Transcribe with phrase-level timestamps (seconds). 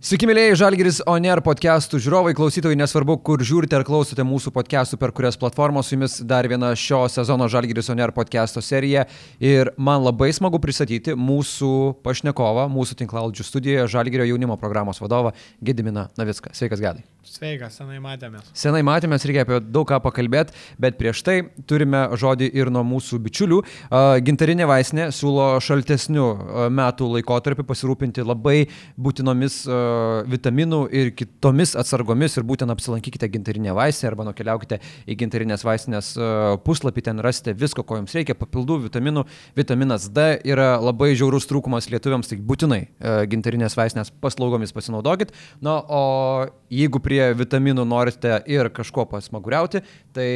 [0.00, 5.12] Sveiki, mėlyjei Žalgiris Oner podcastų žiūrovai, klausytojai, nesvarbu, kur žiūrite ar klausote mūsų podcastų, per
[5.12, 9.04] kurias platformos su jumis dar viena šio sezono Žalgiris Oner podcasto serija.
[9.44, 16.08] Ir man labai smagu pristatyti mūsų pašnekovą, mūsų tinklaldžių studijoje, Žalgirio jaunimo programos vadovą Gediminą
[16.16, 16.56] Navicką.
[16.56, 17.09] Sveikas, Gedai.
[17.20, 18.46] Sveikas, senai matėmės.
[18.56, 21.34] Senai matėmės, reikia apie daug ką pakalbėti, bet prieš tai
[21.68, 23.58] turime žodį ir nuo mūsų bičiulių.
[24.24, 26.26] Gintarinė vaistinė siūlo šaltesnių
[26.72, 29.58] metų laikotarpį pasirūpinti labai būtinomis
[30.32, 36.14] vitaminų ir kitomis atsargomis ir būtent apsilankykite gintarinė vaistinė arba nukeliaukite į gintarinės vaistinės
[36.64, 39.26] puslapį, ten rasite visko, ko jums reikia, papildų vitaminų.
[39.60, 42.82] Vitaminas D yra labai žiaurus trūkumas lietuviams, tai būtinai
[43.28, 45.36] gintarinės vaistinės paslaugomis pasinaudokit.
[45.60, 49.82] Na, o jeigu prie vitaminų norite ir kažko pasmaguriauti,
[50.14, 50.30] tai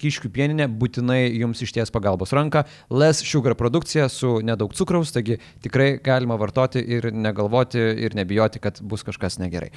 [0.00, 2.64] vilkiškių pieninė būtinai jums išties pagalbos ranka.
[2.90, 8.80] Les sugar produkcija su nedaug cukraus, taigi tikrai galima vartoti ir negalvoti ir nebijoti, kad
[8.80, 9.70] bus kažkas negerai.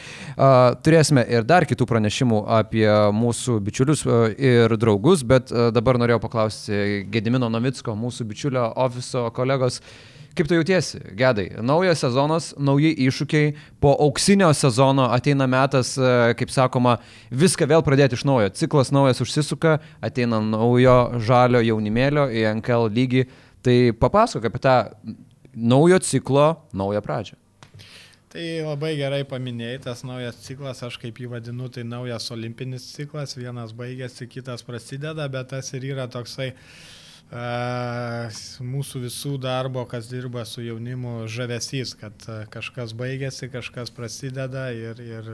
[0.86, 4.06] Turėsime ir dar kitų pranešimų apie mūsų bičiulius
[4.38, 9.82] ir draugus, bet dabar norėjau paklausti Gedimino Novicko, mūsų bičiulio ofiso kolegos.
[10.34, 11.46] Kaip tu jautiesi, gedai?
[11.62, 13.52] Naujas sezonas, nauji iššūkiai,
[13.84, 16.96] po auksinio sezono ateina metas, e, kaip sakoma,
[17.30, 18.50] viską vėl pradėti iš naujo.
[18.58, 23.28] Ciklas naujas užsisuka, ateina naujo žalio jaunimėlio į NKL lygį.
[23.64, 24.76] Tai papasakok apie tą
[25.54, 27.38] naujo ciklo naują pradžią.
[28.34, 33.38] Tai labai gerai paminėjai, tas naujas ciklas, aš kaip jį vadinu, tai naujas olimpinis ciklas,
[33.38, 36.68] vienas baigėsi, kitas prasideda, bet tas ir yra toksai uh,
[37.34, 42.14] mūsų visų darbo, kas dirba su jaunimu, žavesys, kad
[42.54, 45.32] kažkas baigėsi, kažkas prasideda ir, ir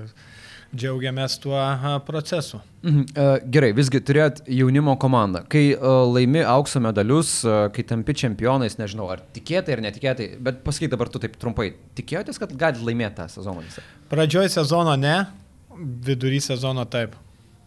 [0.76, 1.60] džiaugiamės tuo
[2.06, 2.62] procesu.
[2.84, 3.04] Mhm.
[3.52, 5.44] Gerai, visgi turėt jaunimo komandą.
[5.52, 5.76] Kai
[6.14, 7.40] laimi aukso medalius,
[7.76, 12.40] kai tampi čempionais, nežinau, ar tikėtai ar netikėtai, bet pasakyk dabar tu taip trumpai, tikėjotės,
[12.40, 13.84] kad gali laimėti tą sezoną visą?
[14.14, 15.18] Pradžioj sezono ne,
[16.06, 17.18] vidury sezono taip.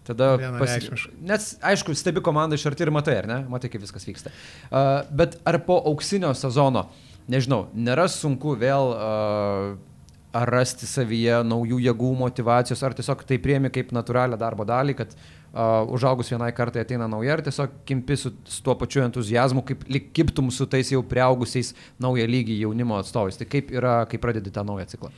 [0.06, 0.90] Tada pasi...
[1.22, 3.38] Nes, aišku, stebi komandą iš arti ir matai, ar ne?
[3.50, 4.32] Matai, kaip viskas vyksta.
[4.66, 6.88] Uh, bet ar po auksinio sezono,
[7.30, 9.76] nežinau, nėra sunku vėl uh,
[10.32, 15.12] ar rasti savyje naujų jėgų, motivacijos, ar tiesiog tai priemi kaip natūralią darbo dalį, kad
[15.14, 19.84] uh, užaugus vienai kartai ateina nauja ir tiesiog kimpi su, su tuo pačiu entuzijazmu, kaip
[19.92, 23.38] lik kiptum su tais jau prieaugusiais naują lygį jaunimo atstovais.
[23.38, 25.12] Tai kaip yra, kai pradedi tą naują ciklą?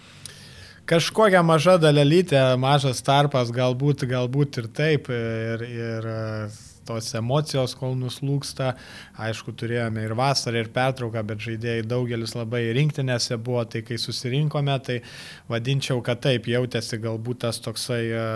[0.85, 5.07] Kažkokia maža dalelytė, mažas tarpas, galbūt, galbūt ir taip.
[5.09, 6.17] Ir, ir e,
[6.85, 8.75] tos emocijos, kol nuslūksta.
[9.25, 14.75] Aišku, turėjome ir vasarą, ir pertrauką, bet žaidėjai daugelis labai rinktinėse buvo, tai kai susirinkome,
[14.85, 14.99] tai
[15.49, 18.27] vadinčiau, kad taip jautėsi galbūt tas toksai, e,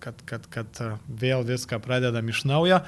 [0.00, 2.80] kad, kad, kad vėl viską pradedam iš naujo.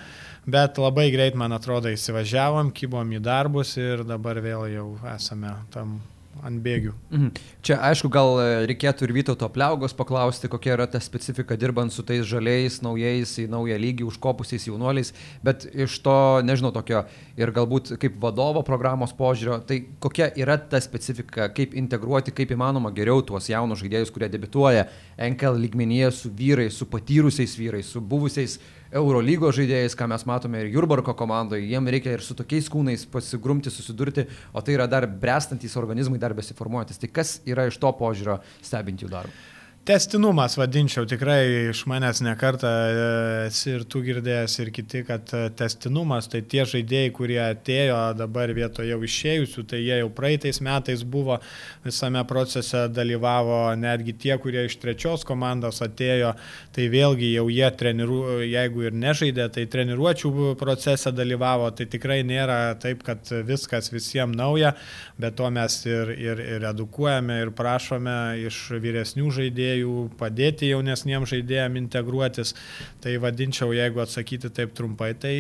[0.49, 5.99] Bet labai greit, man atrodo, įsivažiavom, kybom į darbus ir dabar vėl jau esame tam
[6.47, 6.93] ant bėgių.
[7.11, 7.31] Mhm.
[7.67, 12.05] Čia aišku, gal e, reikėtų ir Vytauto pliaugos paklausti, kokia yra ta specifika dirbant su
[12.07, 15.13] tais žaliais, naujais į naują lygį užkopusiais jaunuoliais,
[15.45, 17.05] bet iš to, nežinau, tokio
[17.41, 22.93] ir galbūt kaip vadovo programos požiūrio, tai kokia yra ta specifika, kaip integruoti, kaip įmanoma
[22.97, 24.89] geriau tuos jaunus žaidėjus, kurie debituoja
[25.21, 28.59] NKL lygmenyje su vyrais, su patyrusiais vyrais, su buvusiais
[28.91, 33.71] Eurolygos žaidėjais, ką mes matome ir Jurbarko komandoje, jiem reikia ir su tokiais kūnais pasigrumti,
[33.71, 36.99] susidurti, o tai yra dar brestantis organizmai, dar besiformuojantis.
[36.99, 39.50] Tai kas yra iš to požiūrio stebinti jų darbą?
[39.91, 43.07] Testinumas vadinčiau, tikrai iš manęs nekartą e,
[43.49, 48.53] esi ir tu girdėjęs ir kiti, kad e, testinumas, tai tie žaidėjai, kurie atėjo dabar
[48.55, 51.41] vietoje jau išėjusių, tai jie jau praeitais metais buvo
[51.83, 56.37] visame procese dalyvavo, netgi tie, kurie iš trečios komandos atėjo,
[56.77, 62.61] tai vėlgi jau jie treniru, jeigu ir nežaidė, tai treniruočių procese dalyvavo, tai tikrai nėra
[62.79, 64.77] taip, kad viskas visiems nauja,
[65.19, 71.31] bet to mes ir, ir, ir edukuojame ir prašome iš vyresnių žaidėjų žaidėjų, padėti jaunesniems
[71.31, 72.55] žaidėjams integruotis.
[73.01, 75.35] Tai vadinčiau, jeigu atsakyti taip trumpai, tai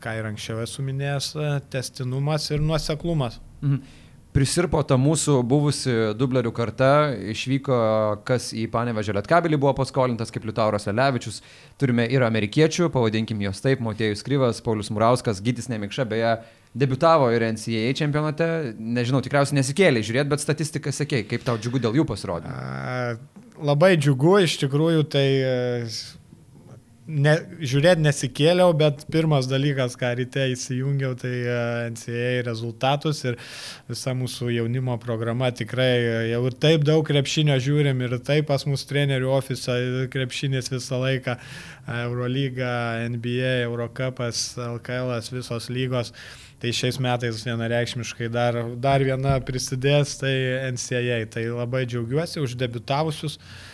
[0.00, 1.34] ką ir anksčiau esu minėjęs,
[1.70, 3.40] testinumas ir nuoseklumas.
[3.62, 3.82] Mhm.
[4.30, 7.74] Prisirpo ta mūsų buvusi dublerių karta, išvyko
[8.22, 11.40] kas į Panevežę Lietkabelį buvo paskolintas kaip Liutauras Alevičius,
[11.76, 16.36] turime ir amerikiečių, pavadinkim juos taip, Motėjus Kryvas, Paulius Murauskas, Gytis Nemikša, beje,
[16.78, 18.46] debitavo ir NCAA čempionate,
[18.78, 22.54] nežinau, tikriausiai nesikėlė žiūrėti, bet statistiką sakė, kaip tau džiugu dėl jų pasirodė
[23.64, 25.54] labai džiugu, iš tikrųjų tai e,
[27.10, 31.56] ne, žiūrėti nesikėliau, bet pirmas dalykas, ką ryte įsijungiau, tai e,
[31.92, 33.38] NCAA rezultatus ir
[33.90, 38.66] visa mūsų jaunimo programa tikrai e, jau ir taip daug krepšinio žiūrim ir taip pas
[38.68, 39.78] mūsų trenerių ofisą
[40.12, 41.38] krepšinis visą laiką,
[41.90, 42.70] Eurolyga,
[43.10, 46.14] NBA, Eurocapas, LKL, visos lygos.
[46.60, 50.34] Tai šiais metais vienareikšmiškai dar, dar viena prisidės, tai
[50.74, 51.22] NCAA.
[51.32, 53.38] Tai labai džiaugiuosi už debutavusius.
[53.40, 53.68] Uh,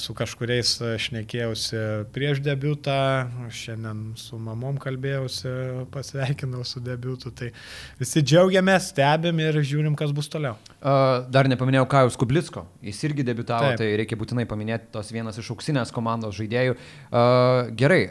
[0.00, 0.70] Su kažkuriais
[1.04, 1.78] šnekėjausi
[2.14, 5.50] prieš debutą, šiandien su mamom kalbėjausi,
[5.92, 7.28] pasveikinau su debutu.
[7.36, 7.50] Tai
[8.00, 10.56] visi džiaugiamės, stebim ir žiūrim, kas bus toliau.
[10.80, 13.82] Dar nepaminėjau Kajus Kublicko, jis irgi debutavo, Taip.
[13.82, 16.78] tai reikia būtinai paminėti tos vienas iš auksinės komandos žaidėjų.
[17.76, 18.02] Gerai,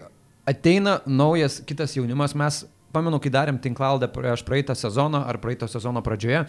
[0.45, 2.61] ateina naujas kitas jaunimas, mes
[2.95, 6.45] pamenu, kai darėm tinklaldę prieš praeitą sezoną ar praeito sezono pradžioje,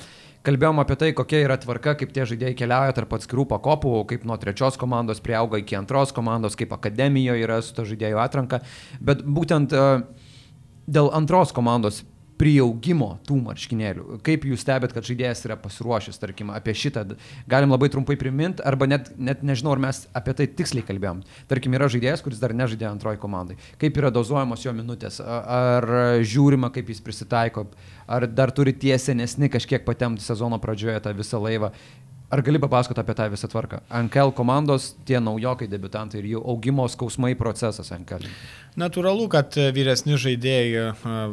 [0.47, 4.39] kalbėjom apie tai, kokia yra tvarka, kaip tie žaidėjai keliauja tarp atskirų pakopų, kaip nuo
[4.41, 8.63] trečios komandos prieauga iki antros komandos, kaip akademijoje yra su to žaidėjų atranka.
[9.03, 10.07] Bet būtent uh,
[10.87, 12.05] dėl antros komandos
[12.41, 14.21] prieaugimo tų marškinėlių.
[14.27, 17.05] Kaip jūs stebėt, kad žaidėjas yra pasiruošęs, tarkim, apie šitą,
[17.51, 21.23] galim labai trumpai priminti, arba net, net nežinau, ar mes apie tai tiksliai kalbėjom.
[21.51, 23.59] Tarkim, yra žaidėjas, kuris dar nežaidė antroji komandai.
[23.81, 25.89] Kaip yra dozuojamos jo minutės, ar
[26.27, 27.67] žiūrima, kaip jis prisitaiko,
[28.07, 31.73] ar dar turi tie senesni kažkiek patemti sezono pradžioje tą visą laivą.
[32.37, 33.79] Ar gali papasakoti apie tą visą tvarką?
[33.89, 38.27] NKL komandos, tie naujokai debutantai ir jų augimo skausmai procesas NKL.
[38.77, 40.91] Natūralu, kad vyresni žaidėjai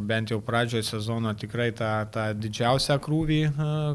[0.08, 3.42] bent jau pradžioje sezono tikrai tą, tą didžiausią krūvį,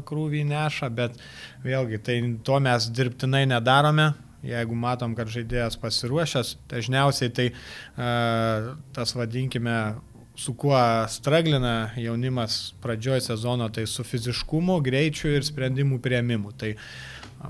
[0.05, 1.17] krūvį neša, bet
[1.65, 4.11] vėlgi tai to mes dirbtinai nedarome.
[4.45, 7.47] Jeigu matom, kad žaidėjas pasiruošęs, dažniausiai tai
[8.93, 9.79] tas vadinkime
[10.39, 16.53] su kuo straglina jaunimas pradžioj sezono, tai su fiziškumu, greičiu ir sprendimų prieimimu.
[16.55, 16.69] Tai,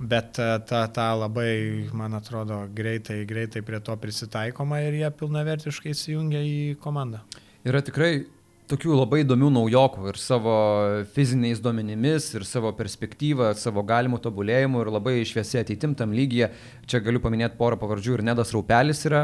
[0.09, 1.51] bet e, ta, ta labai,
[1.94, 7.21] man atrodo, greitai, greitai prie to prisitaikoma ir jie pilnavertiškai įsijungia į komandą.
[7.68, 8.24] Yra tikrai
[8.69, 10.56] tokių labai įdomių naujokų ir savo
[11.16, 16.51] fiziniais duomenimis, ir savo perspektyvą, savo galimų tobulėjimų ir labai šviesiai ateitim tam lygyje.
[16.89, 19.24] Čia galiu paminėti porą pavardžių ir Nedas Raupelis yra,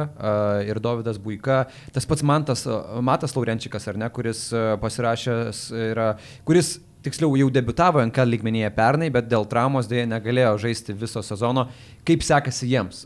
[0.65, 2.65] ir Davidas Buika, tas pats Mantas,
[3.05, 4.47] Matas Laurenčikas, ar ne, kuris
[4.81, 6.11] pasirašęs yra,
[6.47, 11.67] kuris tiksliau jau debitavo NK lygmenyje pernai, bet dėl traumos dėja negalėjo žaisti viso sezono.
[12.05, 13.03] Kaip sekasi jiems?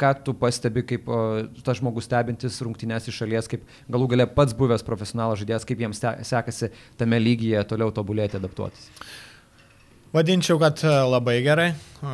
[0.00, 1.10] Ką tu pastebi kaip
[1.66, 6.02] tas žmogus stebintis rungtynės iš šalies, kaip galų gale pats buvęs profesionalas žaidėjas, kaip jiems
[6.30, 6.70] sekasi
[7.00, 8.90] tame lygyje toliau tobulėti, adaptuotis?
[10.10, 11.68] Vadinčiau, kad e, labai gerai.
[11.70, 12.12] E,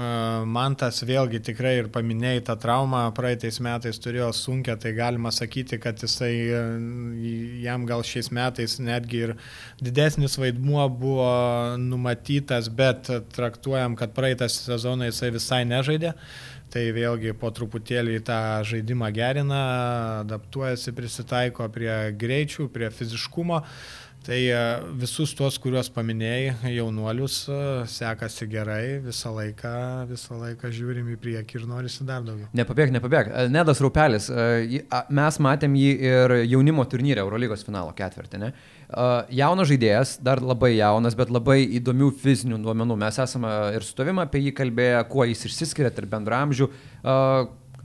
[0.52, 5.78] man tas vėlgi tikrai ir paminėjai tą traumą, praeitais metais turėjo sunkę, tai galima sakyti,
[5.81, 6.60] kad jisai, e,
[7.64, 9.34] jam gal šiais metais netgi ir
[9.81, 11.31] didesnis vaidmuo buvo
[11.81, 16.12] numatytas, bet traktuojam, kad praeitą sezoną jisai visai nežaidė.
[16.76, 19.60] Tai vėlgi po truputėlį tą žaidimą gerina,
[20.26, 23.62] adaptuojasi, prisitaiko prie greičių, prie fiziškumo.
[23.62, 24.61] Uh, Tai e,
[24.99, 29.75] visus tuos, kuriuos paminėjai, jaunuolius, e, sekasi gerai, visą laiką,
[30.11, 32.49] visą laiką žiūrim į priekį ir norisi dar daugiau.
[32.58, 33.31] Nepabėg, nepabėg.
[33.31, 34.26] E, Nedas Raupelis,
[35.14, 38.40] mes matėm jį ir jaunimo turnyrė Eurolygos finalo ketvirtį.
[38.43, 38.50] Ne?
[39.38, 42.99] Jaunas žaidėjas, dar labai jaunas, bet labai įdomių fizinių duomenų.
[43.06, 46.67] Mes esame ir su tavim apie jį kalbėję, kuo jis išsiskiria tarp bendramžių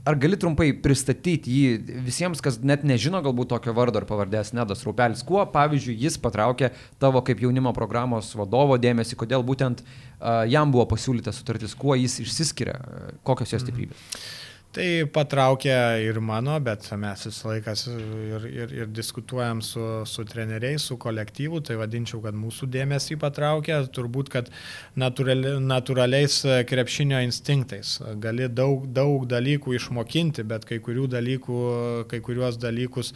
[0.02, 4.82] Ar gali trumpai pristatyti jį visiems, kas net nežino galbūt tokio vardo ar pavardės Nedas
[4.82, 6.72] Raupelis, kuo, pavyzdžiui, jis patraukė
[7.02, 12.18] tavo kaip jaunimo programos vadovo dėmesį, kodėl būtent uh, jam buvo pasiūlyta sutartis, kuo jis
[12.24, 12.80] išsiskiria,
[13.22, 14.02] kokios jos stiprybės?
[14.02, 14.41] Mhm.
[14.72, 17.74] Tai patraukia ir mano, bet mes visą laiką
[18.24, 23.82] ir, ir, ir diskutuojam su, su treneriais, su kolektyvu, tai vadinčiau, kad mūsų dėmesį patraukia,
[23.92, 24.48] turbūt, kad
[24.96, 26.38] natūrali, natūraliais
[26.72, 27.98] krepšinio instinktais.
[28.24, 31.60] Gali daug, daug dalykų išmokinti, bet kai, dalykų,
[32.08, 33.12] kai kuriuos dalykus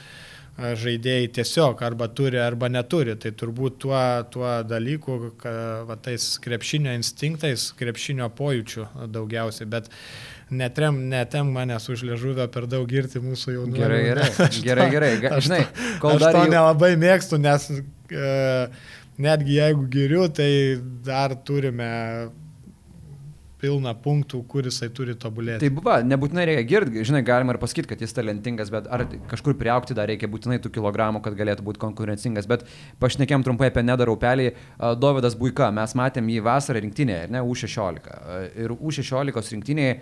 [0.57, 3.17] žaidėjai tiesiog arba turi, arba neturi.
[3.21, 3.99] Tai turbūt tuo,
[4.33, 5.53] tuo dalyku, ka,
[5.89, 9.69] va, tais krepšinio instinktais, krepšinio pojūčių daugiausiai.
[9.73, 9.93] Bet
[10.51, 13.77] netrem, netem manęs už liežuvę per daug girti mūsų jaunų.
[13.77, 14.31] Gerai, gerai,
[14.63, 15.37] gerai, gerai.
[15.39, 15.63] Aš, Žinai,
[16.03, 16.49] kol aš to jau...
[16.55, 18.33] nelabai mėgstu, nes e,
[19.19, 20.51] netgi jeigu giriu, tai
[21.07, 21.91] dar turime
[23.57, 25.65] pilna punktų, kur jisai turi tobulėti.
[25.65, 29.57] Tai buvo, nebūtinai reikia girti, žinai, galima ir pasakyti, kad jis talentingas, bet ar kažkur
[29.59, 32.47] priaukti dar reikia būtinai tų kilogramų, kad galėtų būti konkurencingas.
[32.51, 32.67] Bet
[33.03, 34.51] pašnekėm trumpai apie nedarau pelį.
[35.01, 38.13] Dovydas Buika, mes matėm jį vasarą rinktinėje, ne U16.
[38.61, 39.97] Ir U16 rinktinėje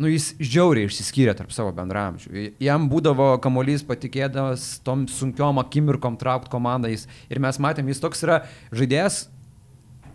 [0.00, 2.48] nu, jis žiauriai išsiskyrė tarp savo bendramžių.
[2.62, 6.90] Jam būdavo kamuolys patikėdamas tom sunkiom akimirkom traukt komandą.
[6.92, 9.26] Jis, ir mes matėm, jis toks yra žaidėjas,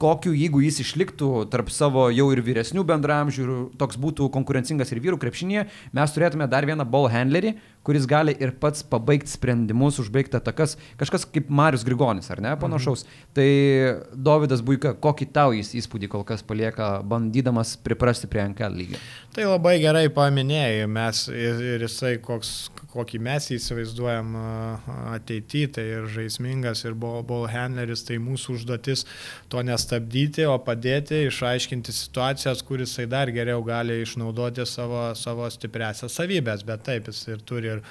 [0.01, 5.19] kokiu, jeigu jis išliktų tarp savo jau ir vyresnių bendramžių toks būtų konkurencingas ir vyrų
[5.21, 5.67] krepšinėje,
[5.97, 7.55] mes turėtume dar vieną ball handlerį,
[7.87, 13.05] kuris gali ir pats pabaigti sprendimus, užbaigti atakas, kažkas kaip Marius Grigonis, ar ne, panašaus.
[13.05, 13.29] Mhm.
[13.37, 13.47] Tai
[14.27, 18.99] Davidas Buika, kokį tau jis įspūdį kol kas palieka, bandydamas priprasti prie NKL lygio?
[19.37, 22.51] Tai labai gerai paminėjai, mes ir, ir jisai, koks,
[22.91, 24.35] kokį mes įsivaizduojam
[25.13, 29.05] ateityje, tai ir žaismingas, ir ball, handleris, tai mūsų užduotis
[29.51, 36.17] to nestabdyti, o padėti išaiškinti situacijas, kuris jisai dar geriau gali išnaudoti savo, savo stipresias
[36.17, 37.81] savybės, bet taip, jis ir turi ir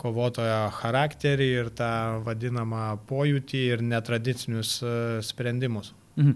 [0.00, 1.92] kovotojo charakterį, ir tą
[2.26, 4.78] vadinamą pojūtį, ir netradicinius
[5.28, 5.92] sprendimus.
[6.16, 6.34] Mhm.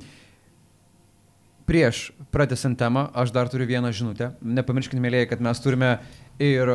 [1.67, 4.31] Prieš pratęsant temą, aš dar turiu vieną žinutę.
[4.39, 5.97] Nepamirškite, mėlyje, kad mes turime
[6.39, 6.71] ir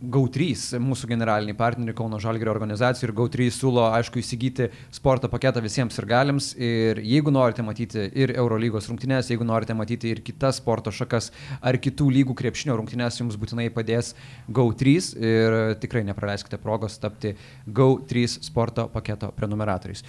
[0.00, 5.98] GAU3, mūsų generaliniai partneriai Kauno Žalgerio organizacijų ir GAU3 siūlo, aišku, įsigyti sporto paketą visiems
[6.00, 6.50] ir galims.
[6.56, 11.28] Ir jeigu norite matyti ir Eurolygos rungtynės, jeigu norite matyti ir kitas sporto šakas
[11.60, 14.14] ar kitų lygų krepšinio rungtynės, jums būtinai padės
[14.48, 17.34] GAU3 ir tikrai nepraleiskite progos tapti
[17.68, 20.06] GAU3 sporto paketo prenumeratoriais.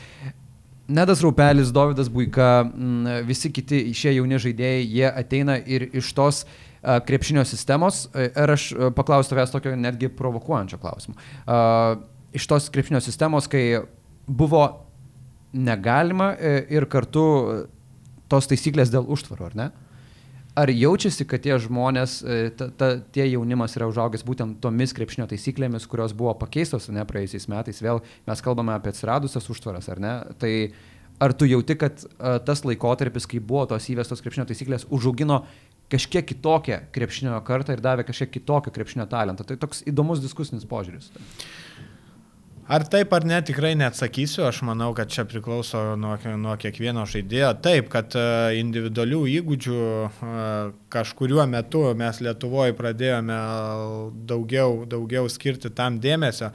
[0.92, 2.66] Nedas Raupelis, Davidas Buika,
[3.28, 6.42] visi kiti šie jauni žaidėjai, jie ateina ir iš tos
[6.82, 8.08] krepšinio sistemos.
[8.18, 11.18] Ir aš paklausiu tavęs tokio netgi provokuojančio klausimo.
[12.34, 13.84] Iš tos krepšinio sistemos, kai
[14.28, 14.64] buvo
[15.54, 17.24] negalima e, ir kartu
[18.32, 19.68] tos taisyklės dėl užtvarų, ar ne?
[20.62, 25.28] Ar jaučiasi, kad tie žmonės, e, ta, ta, tie jaunimas yra užaugęs būtent tomis krepšinio
[25.32, 30.16] taisyklėmis, kurios buvo pakeistos, ne praėjusiais metais, vėl mes kalbame apie atsiradusias užtvaras, ar ne?
[30.40, 30.54] Tai
[31.22, 35.44] ar tu jauti, kad a, tas laikotarpis, kai buvo tos įvestos krepšinio taisyklės, užaugino
[35.92, 39.48] kažkiek kitokią krepšinio kartą ir davė kažkiek kitokio krepšinio talentą?
[39.48, 41.12] Tai toks įdomus diskusinis požiūris.
[42.72, 47.50] Ar taip ar ne, tikrai neatsakysiu, aš manau, kad čia priklauso nuo, nuo kiekvieno žaidėjo.
[47.66, 48.22] Taip, kad e,
[48.62, 50.46] individualių įgūdžių e,
[50.94, 53.40] kažkuriuo metu mes Lietuvoje pradėjome
[54.30, 56.54] daugiau, daugiau skirti tam dėmesio,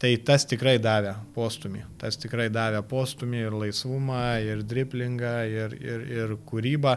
[0.00, 1.84] tai tas tikrai davė postumį.
[2.00, 6.96] Tas tikrai davė postumį ir laisvumą, ir driplingą, ir, ir, ir kūrybą.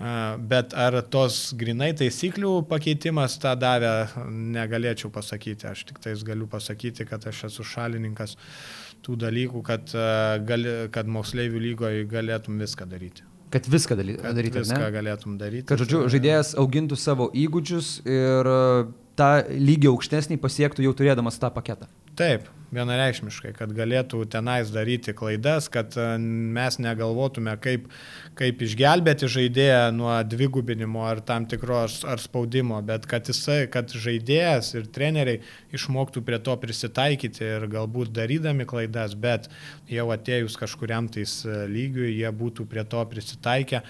[0.00, 3.92] Bet ar tos grinai taisyklių pakeitimas tą davė,
[4.56, 5.68] negalėčiau pasakyti.
[5.68, 8.38] Aš tik tais galiu pasakyti, kad aš esu šalininkas
[9.04, 9.92] tų dalykų, kad,
[10.48, 13.26] gali, kad moksleivių lygoje galėtum viską daryti.
[13.50, 14.22] Kad viską daryti.
[14.22, 14.90] Kad viską ne?
[14.94, 15.66] galėtum daryti.
[15.68, 18.50] Kad, žodžiu, žaidėjas augintų savo įgūdžius ir
[19.20, 21.90] tą lygį aukštesnį pasiektų jau turėdamas tą paketą.
[22.16, 27.88] Taip, vienareikšmiškai, kad galėtų tenais daryti klaidas, kad e, mes negalvotume, kaip,
[28.38, 34.72] kaip išgelbėti žaidėją nuo dvigubinimo ar tam tikros ar spaudimo, bet kad jisai, kad žaidėjas
[34.78, 35.42] ir treneriai
[35.74, 39.50] išmoktų prie to prisitaikyti ir galbūt darydami klaidas, bet
[39.90, 43.84] jau atėjus kažkuriam tais e, lygiui, jie būtų prie to prisitaikę.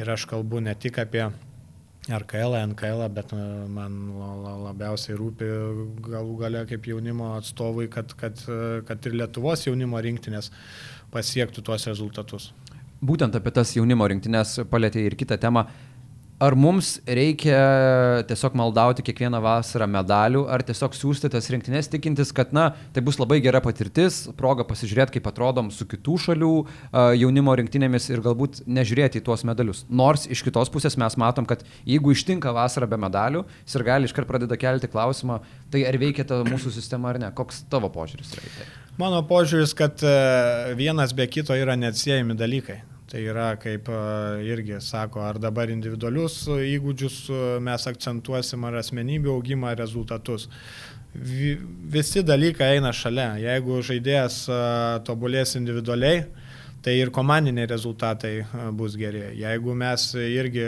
[0.00, 1.26] Ir aš kalbu ne tik apie
[2.08, 3.98] RKL, NKL, bet e, man
[4.64, 5.48] labiausiai rūpi
[6.06, 10.48] galų gale kaip jaunimo atstovui, kad, kad, e, kad ir Lietuvos jaunimo rinktinės
[11.12, 12.50] pasiektų tuos rezultatus.
[13.04, 15.66] Būtent apie tas jaunimo rinktinės palėtė ir kitą temą.
[16.40, 17.56] Ar mums reikia
[18.24, 23.18] tiesiog maldauti kiekvieną vasarą medalių, ar tiesiog siūsti tas rinktinės, tikintis, kad, na, tai bus
[23.20, 26.52] labai gera patirtis, proga pasižiūrėti, kaip atrodom su kitų šalių
[27.20, 29.82] jaunimo rinktinėmis ir galbūt nežiūrėti į tuos medalius.
[29.92, 34.30] Nors iš kitos pusės mes matom, kad jeigu ištinka vasara be medalių, ir gali iškart
[34.30, 37.28] pradeda kelti klausimą, tai ar veikia ta mūsų sistema ar ne.
[37.36, 38.70] Koks tavo požiūris yra į tai?
[38.96, 40.00] Mano požiūris, kad
[40.80, 42.80] vienas be kito yra neatsiejami dalykai.
[43.10, 44.00] Tai yra, kaip e,
[44.46, 50.46] irgi sako, ar dabar individualius įgūdžius e, mes akcentuosim, ar asmenybių augimą, rezultatus.
[51.10, 53.32] Visi dalykai eina šalia.
[53.42, 54.58] Jeigu žaidėjas e,
[55.08, 56.20] tobulės individualiai,
[56.86, 58.30] tai ir komandiniai rezultatai
[58.78, 59.24] bus geri.
[59.40, 60.62] Jeigu mes irgi,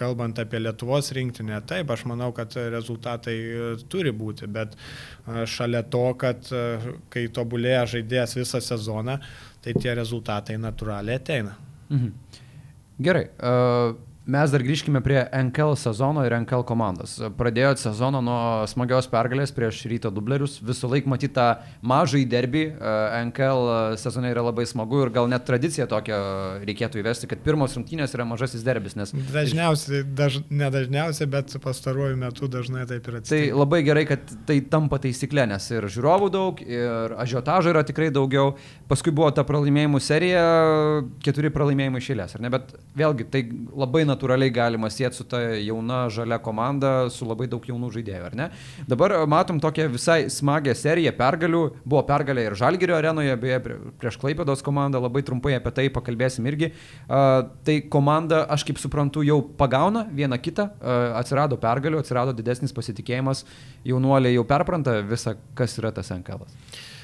[0.00, 3.36] kalbant apie Lietuvos rinktinę, taip, aš manau, kad rezultatai
[3.92, 4.74] turi būti, bet
[5.28, 6.48] šalia to, kad
[7.12, 9.20] kai tobulėja žaidėjas visą sezoną,
[9.66, 11.56] tai tie rezultatai natūraliai ateina.
[11.90, 12.12] Mhm.
[13.02, 13.24] Gerai.
[13.42, 13.96] Uh,
[14.26, 17.12] Mes dar grįžkime prie NKL sezono ir NKL komandos.
[17.38, 20.56] Pradėjot sezoną nuo smagios pergalės prieš ryto dublerius.
[20.66, 21.44] Visą laiką matytą
[21.86, 22.62] mažą į derbį.
[23.28, 23.70] NKL
[24.02, 26.18] sezone yra labai smagu ir gal net tradicija tokia
[26.66, 28.96] reikėtų įvesti, kad pirmos rungtynės yra mažasis derbis.
[28.98, 29.14] Nes...
[29.30, 33.22] Dažniausiai, daž, ne dažniausiai, bet pastaruoju metu dažnai taip yra.
[33.30, 38.10] Tai labai gerai, kad tai tampa taisyklė, nes ir žiūrovų daug, ir ažiotažo yra tikrai
[38.10, 38.56] daugiau.
[38.90, 40.44] Paskui buvo ta pralaimėjimų serija,
[41.22, 42.54] keturi pralaimėjimai išėlės, ar ne?
[42.58, 47.46] Bet vėlgi tai labai natūralu natūraliai galima sėti su ta jauna žalia komanda, su labai
[47.50, 48.48] daug jaunų žaidėjų, ar ne?
[48.88, 51.62] Dabar matom tokią visai smagę seriją pergalių.
[51.84, 53.60] Buvo pergalė ir Žalgirio arenoje, beje,
[54.00, 56.72] prieš Klaipėdos komandą, labai trumpai apie tai pakalbėsim irgi.
[57.06, 62.74] Uh, tai komanda, aš kaip suprantu, jau pagauna vieną kitą, uh, atsirado pergalių, atsirado didesnis
[62.76, 63.44] pasitikėjimas,
[63.86, 66.46] jaunuoliai jau perpranta visą, kas yra tas NKL.
[66.46, 66.94] -as.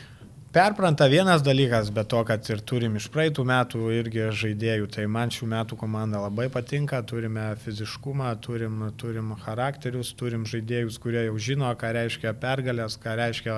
[0.53, 5.31] Perpranta vienas dalykas, bet to, kad ir turim iš praeitų metų irgi žaidėjų, tai man
[5.33, 11.71] šių metų komanda labai patinka, turime fiziškumą, turim, turim charakterius, turim žaidėjus, kurie jau žino,
[11.81, 13.57] ką reiškia pergalės, ką reiškia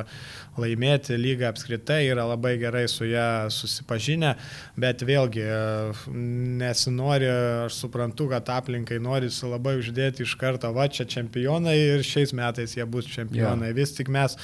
[0.55, 4.37] laimėti lygą apskritai, yra labai gerai su ją susipažinę,
[4.79, 5.49] bet vėlgi
[6.63, 7.33] nesinori,
[7.65, 12.79] aš suprantu, kad aplinkai norisi labai uždėti iš karto, va čia čempionai ir šiais metais
[12.79, 13.73] jie bus čempionai.
[13.73, 13.79] Yeah.
[13.83, 14.39] Vis tik mes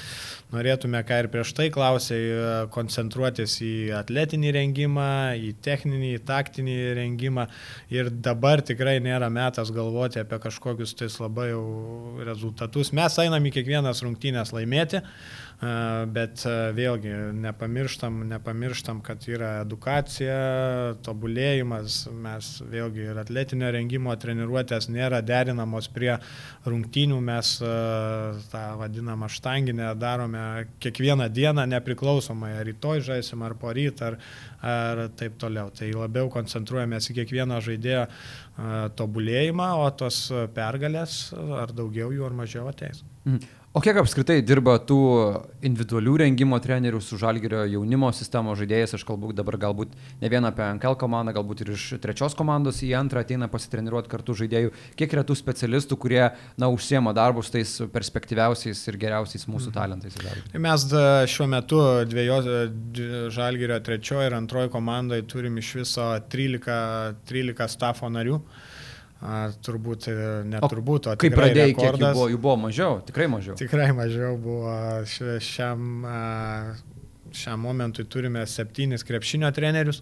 [0.50, 2.39] norėtume, ką ir prieš tai klausėjai,
[2.74, 7.46] koncentruotis į atletinį rengimą, į techninį, į taktinį rengimą
[7.92, 11.64] ir dabar tikrai nėra metas galvoti apie kažkokius tais labai jau
[12.26, 12.92] rezultatus.
[12.96, 15.02] Mes einam į kiekvienas rungtynės laimėti,
[15.60, 16.40] bet
[16.76, 20.36] vėlgi nepamirštam, nepamirštam, kad yra edukacija,
[21.04, 26.14] tobulėjimas, mes vėlgi ir atletinio rengimo treniruotės nėra derinamos prie
[26.64, 27.52] rungtynių, mes
[28.52, 30.46] tą vadinamą štanginę darome
[30.80, 34.16] kiekvieną dieną nepriklausomai, ar rytoj žaisim, ar poryt, ar,
[34.64, 35.68] ar taip toliau.
[35.76, 38.08] Tai labiau koncentruojamės į kiekvieno žaidėjo
[38.96, 40.26] tobulėjimą, o tos
[40.56, 43.04] pergalės ar daugiau jų ar mažiau ateis.
[43.28, 43.59] Mhm.
[43.70, 44.96] O kiek apskritai dirba tų
[45.62, 50.64] individualių rengimo trenerių su žalgerio jaunimo sistemos žaidėjais, aš kalbu dabar galbūt ne vien apie
[50.74, 55.22] NKL komandą, galbūt ir iš trečios komandos į antrą ateina pasitreniruoti kartu žaidėjų, kiek yra
[55.28, 56.24] tų specialistų, kurie,
[56.58, 59.76] na, užsiema darbus tais perspektyviausiais ir geriausiais mūsų mhm.
[59.78, 60.18] talentais.
[60.50, 60.88] Tai mes
[61.30, 62.50] šiuo metu dviejos
[63.38, 68.42] žalgerio trečiojo ir antrojo komandoje turim iš viso 13, 13 stafo narių.
[69.20, 70.14] Turbūt, e,
[70.48, 73.52] neturbūt, o, o kaip pradėjai, rekordas, kiek jų buvo, jų buvo mažiau, tikrai mažiau.
[73.60, 74.72] Tikrai mažiau buvo.
[75.44, 76.08] Šiam,
[77.36, 80.00] šiam momentui turime septynis krepšinio trenerius,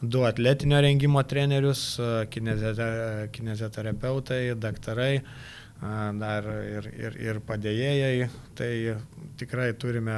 [0.00, 1.98] du atletinio rengimo trenerius,
[2.30, 5.18] kinezioterapeutai, daktarai,
[6.22, 8.30] dar ir, ir, ir padėjėjai.
[8.54, 8.72] Tai
[9.42, 10.14] tikrai turime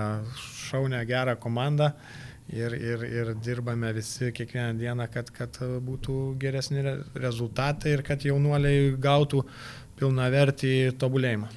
[0.69, 1.97] šaunę gerą komandą
[2.53, 6.85] ir, ir, ir dirbame visi kiekvieną dieną, kad, kad būtų geresni
[7.15, 9.45] rezultatai ir kad jaunuoliai gautų
[9.97, 11.49] pilna vertį tobulėjimą.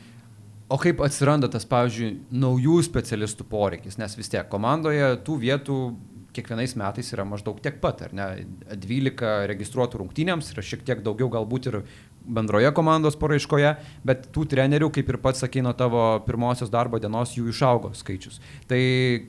[0.69, 5.77] O kaip atsiranda tas, pavyzdžiui, naujų specialistų poreikis, nes vis tiek komandoje tų vietų
[6.33, 8.27] kiekvienais metais yra maždaug tiek pat, ar ne?
[8.77, 11.79] 12 registruotų rungtynėms yra šiek tiek daugiau galbūt ir
[12.29, 13.73] bendroje komandos paraiškoje,
[14.07, 18.39] bet tų trenerių, kaip ir pats sakė, nuo tavo pirmosios darbo dienos jų išaugo skaičius.
[18.69, 18.79] Tai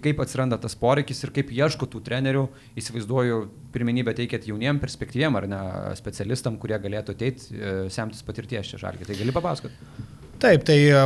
[0.05, 2.47] kaip atsiranda tas poreikis ir kaip ieško tų trenerių,
[2.81, 3.43] įsivaizduoju,
[3.75, 5.61] pirmenybę teikėt jauniem perspektyviem ar ne
[5.99, 9.09] specialistam, kurie galėtų ateiti, e, semtis patirties čia žalgi.
[9.09, 10.19] Tai gali papasakoti?
[10.41, 11.01] Taip, tai e,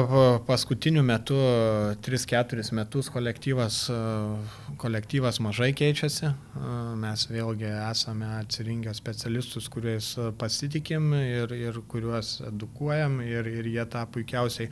[0.47, 1.35] paskutiniu metu
[2.07, 3.97] 3-4 metus kolektyvas, e,
[4.79, 6.29] kolektyvas mažai keičiasi.
[6.29, 13.89] E, mes vėlgi esame atsirinkę specialistus, kuriais pasitikim ir, ir kuriuos edukuojam ir, ir jie
[13.91, 14.71] tą puikiausiai,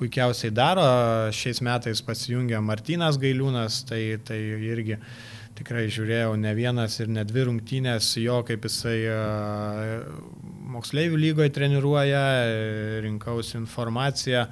[0.00, 0.88] puikiausiai daro.
[1.36, 4.40] Šiais metais pasijungia Martinas Gailiūnas, tai, tai
[4.72, 4.96] irgi
[5.58, 8.98] tikrai žiūrėjau ne vienas ir ne dvi rungtynės jo, kaip jisai
[10.74, 12.22] moksleivių lygoje treniruoja,
[13.04, 14.46] rinkausi informaciją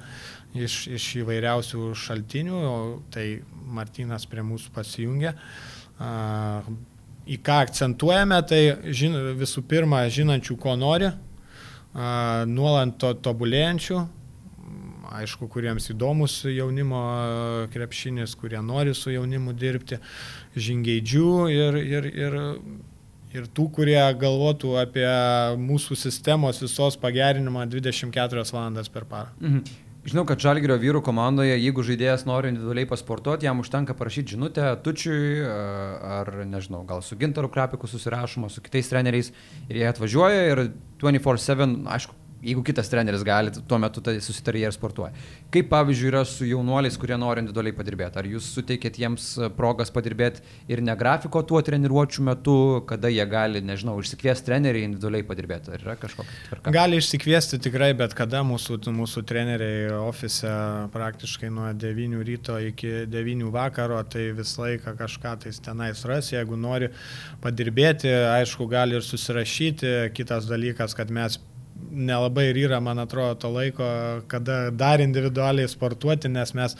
[0.57, 2.59] iš, iš įvairiausių šaltinių,
[3.13, 3.27] tai
[3.77, 5.33] Martinas prie mūsų pasijungia.
[7.27, 8.61] Į ką akcentuojame, tai
[8.95, 11.11] žin, visų pirma, žinančių, ko nori,
[12.47, 14.03] nuolant to tobulėjančių,
[15.21, 17.01] aišku, kuriems įdomus jaunimo
[17.73, 20.01] krepšinis, kurie nori su jaunimu dirbti,
[20.55, 22.39] žingeidžių ir, ir, ir
[23.35, 25.07] ir tų, kurie galvotų apie
[25.59, 29.33] mūsų sistemos visos pagerinimą 24 valandas per parą.
[29.41, 29.83] Mhm.
[30.07, 35.41] Žinau, kad Žalgirio vyrų komandoje, jeigu žaidėjas nori individualiai pasportuoti, jam užtenka parašyti žinutę tučiui
[35.43, 39.33] ar, nežinau, gal su Gintaru Krapiku susirašoma, su kitais treneriais
[39.67, 40.61] ir jie atvažiuoja ir
[41.03, 45.13] 24-7, aišku, jeigu kitas treneris gali, tuo metu tai susitarė ir sportuoja.
[45.53, 48.19] Kaip pavyzdžiui yra su jaunuoliais, kurie nori individualiai padirbėti?
[48.21, 52.57] Ar jūs suteikėt jiems e, progas padirbėti ir ne grafiko tuo treniruočio metu,
[52.89, 55.73] kada jie gali, nežinau, išsikviesti treneriai individualiai padirbėti?
[55.73, 56.75] Ar yra kažkokia tvarka?
[56.77, 60.53] Gali išsikviesti tikrai bet kada mūsų, mūsų treneriai ofise
[60.93, 66.59] praktiškai nuo 9 ryto iki 9 vakaro, tai visą laiką kažką tais tenais ras, jeigu
[66.59, 66.91] nori
[67.43, 69.93] padirbėti, aišku, gali ir susirašyti.
[70.17, 71.39] Kitas dalykas, kad mes
[71.97, 73.87] nelabai ir yra, man atrodo, to laiko,
[74.29, 76.75] kada dar individualiai sportuoti, nes mes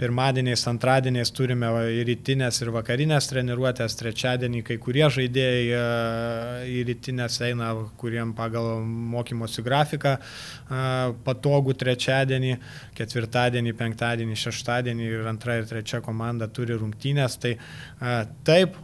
[0.00, 5.82] pirmadieniais, antradieniais turime ir rytinės, ir vakarinės treniruotės, trečiadienį kai kurie žaidėjai e,
[6.74, 10.22] į rytinės eina, kuriem pagal mokymosi grafiką e,
[11.26, 12.54] patogų trečiadienį,
[13.00, 17.40] ketvirtadienį, penktadienį, šeštadienį ir antra ir trečia komanda turi rungtynės.
[17.40, 18.78] Tai e, taip,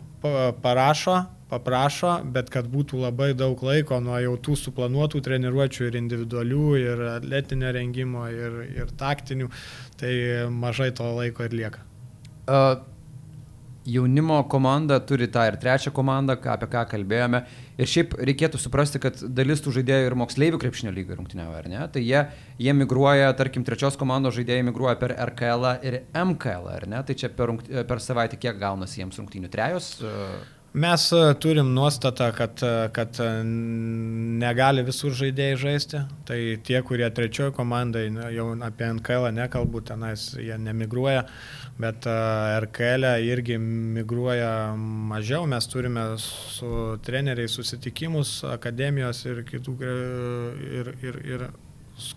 [0.63, 6.67] parašo, paprašo, bet kad būtų labai daug laiko nuo jau tų suplanuotų treniruočių ir individualių,
[6.81, 9.53] ir atletinio rengimo, ir, ir taktinių,
[10.01, 10.13] tai
[10.51, 11.87] mažai to laiko ir lieka.
[12.47, 12.83] Uh,
[13.87, 17.43] jaunimo komanda turi tą ir trečią komandą, apie ką kalbėjome.
[17.77, 21.85] Ir šiaip reikėtų suprasti, kad dalis tų žaidėjų ir moksleivių krepšinio lygio rungtyniavo, ar ne?
[21.93, 22.25] Tai jie,
[22.59, 27.03] jie migruoja, tarkim, trečios komandos žaidėjai migruoja per RKL ir MKL, ar ne?
[27.07, 27.55] Tai čia per,
[27.87, 29.53] per savaitę kiek gaunasi jiems rungtynių?
[29.53, 29.95] Trejos?
[30.03, 30.56] Uh...
[30.77, 33.27] Mes e, turim nuostatą, kad, e, kad e,
[34.43, 36.03] negali visur žaidėjai žaisti.
[36.29, 36.37] Tai
[36.69, 38.03] tie, kurie trečiojo komandai,
[38.35, 41.23] jau apie NKL nekalbu, tenais jie nemigruoja,
[41.81, 42.05] bet
[42.67, 45.49] RKL irgi migruoja mažiau.
[45.49, 46.71] Mes turime su
[47.09, 51.49] treneriais susitikimus, akademijos ir kitų ir, ir, ir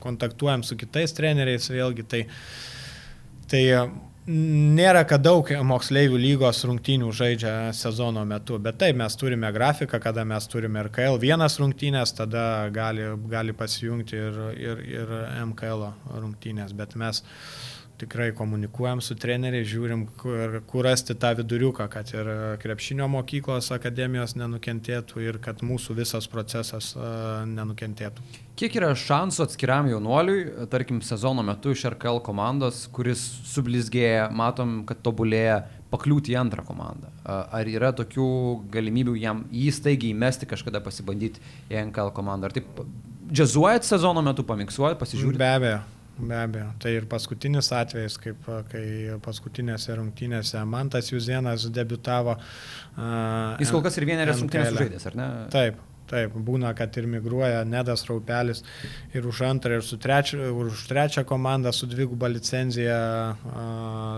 [0.04, 2.10] kontaktuojam su kitais treneriais vėlgi.
[2.12, 2.26] Tai,
[3.48, 3.64] tai
[4.28, 10.26] Nėra, kad daug moksleivių lygos rungtynių žaidžia sezono metu, bet taip mes turime grafiką, kada
[10.28, 12.44] mes turime RKL vienas rungtynės, tada
[12.76, 15.16] gali, gali pasijungti ir, ir, ir
[15.48, 15.88] MKL
[16.20, 22.12] rungtynės, bet mes uh, tikrai komunikuojam su treneriais, žiūrim, kur, kur rasti tą viduriuką, kad
[22.16, 22.30] ir
[22.62, 28.24] krepšinio mokyklos, akademijos nenukentėtų ir kad mūsų visas procesas uh, nenukentėtų.
[28.60, 35.00] Kiek yra šansų atskiram jaunuoliui, tarkim, sezono metu iš RKL komandos, kuris sublizgėja, matom, kad
[35.06, 35.62] tobulėja,
[35.94, 37.12] pakliūti į antrą komandą?
[37.26, 38.28] Ar yra tokių
[38.74, 41.40] galimybių jam įstaigiai įmesti kažkada pasibandyti
[41.72, 42.50] į NKL komandą?
[42.50, 42.84] Ar taip
[43.32, 45.40] džiazuojat sezono metu, pamiksuojat, pasižiūrite?
[45.40, 45.80] Be abejo.
[46.20, 46.72] Be abejo.
[46.84, 48.86] Tai ir paskutinis atvejis, kaip kai
[49.24, 52.36] paskutinėse rungtynėse Mantas Juzienas debitavo.
[52.96, 55.30] Uh, Jis kol kas ir vienerias rungtynės žaidės, ar ne?
[55.54, 55.86] Taip.
[56.10, 58.64] Taip, būna, kad ir migruoja Nedas Raupelis
[59.14, 63.66] ir už antrą, ir trečia, už trečią komandą su dviguba licenzija a,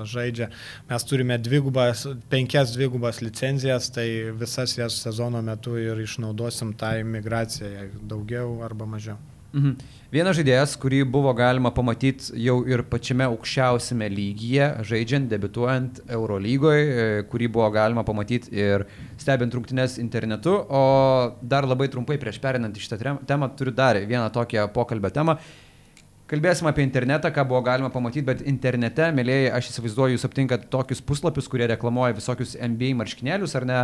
[0.07, 0.47] žaidžia.
[0.87, 7.89] Mes turime dvigubas, penkias dvigubas licenzijas, tai visas jas sezono metu ir išnaudosim tą imigraciją,
[8.07, 9.19] daugiau arba mažiau.
[9.51, 9.73] Mhm.
[10.11, 17.47] Vienas žaidėjas, kurį buvo galima pamatyti jau ir pačiame aukščiausiame lygyje, žaidžiant, debituojant Eurolygoje, kurį
[17.55, 18.85] buvo galima pamatyti ir
[19.19, 20.55] stebint rungtynes internetu.
[20.67, 20.83] O
[21.41, 25.37] dar labai trumpai prieš perinant į šitą temą turiu dar vieną tokią pokalbio temą.
[26.31, 31.01] Kalbėsim apie internetą, ką buvo galima pamatyti, bet internete, mėlyjei, aš įsivaizduoju, jūs aptinkat tokius
[31.03, 33.79] puslapius, kurie reklamuoja visokius NBA marškinėlius, ar ne,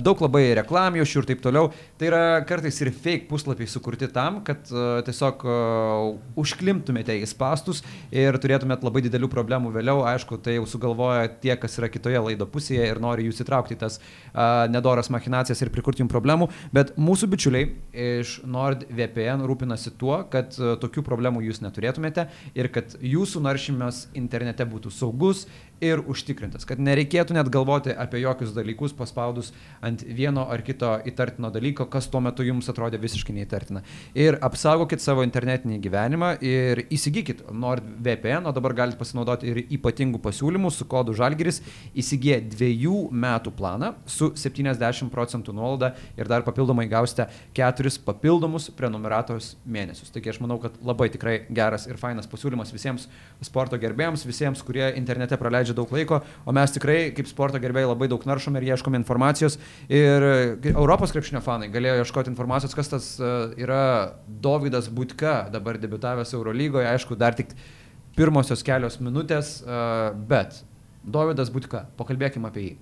[0.00, 1.68] daug labai reklamijos ir taip toliau.
[2.00, 6.06] Tai yra kartais ir fake puslapiai sukurti tam, kad uh, tiesiog uh,
[6.40, 10.00] užklimtumėte į spastus ir turėtumėt labai didelių problemų vėliau.
[10.14, 14.00] Aišku, tai jau sugalvoja tie, kas yra kitoje laido pusėje ir nori jūs įtraukti tas
[14.00, 16.48] uh, nedoras machinacijas ir prikurti jums problemų.
[16.72, 17.68] Bet mūsų bičiuliai
[18.08, 24.04] iš NordVPN rūpinasi tuo, kad uh, tokių problemų jūs neturėtumėte turėtumėte ir kad jūsų naršymas
[24.18, 25.46] internete būtų saugus
[25.84, 29.50] ir užtikrintas, kad nereikėtų net galvoti apie jokius dalykus paspaudus
[29.84, 33.82] ant vieno ar kito įtartino dalyko, kas tuo metu jums atrodė visiškai neįtartina.
[34.14, 40.72] Ir apsaugokit savo internetinį gyvenimą ir įsigykit NordVPN, o dabar galite pasinaudoti ir ypatingų pasiūlymų
[40.74, 41.62] su kodu Žalgiris,
[41.98, 49.54] įsigiję dviejų metų planą su 70 procentų nuolaida ir dar papildomai gausite keturis papildomus prenumeratorius
[49.64, 50.12] mėnesius.
[50.12, 53.08] Taigi aš manau, kad labai tikrai geras ir fainas pasiūlymas visiems
[53.44, 57.90] sporto gerbėjams, visiems, kurie internete praleidžia praleidžia daug laiko, o mes tikrai kaip sporto gerbėjai
[57.90, 59.58] labai daug naršome ir ieškome informacijos.
[59.88, 60.22] Ir
[60.74, 63.30] Europos krepšinio fanai galėjo ieškoti informacijos, kas tas e,
[63.62, 67.54] yra Davidas Butka, dabar debitavęs Eurolygoje, aišku, dar tik
[68.16, 70.62] pirmosios kelios minutės, e, bet
[71.04, 72.78] Davidas Butka, pakalbėkime apie jį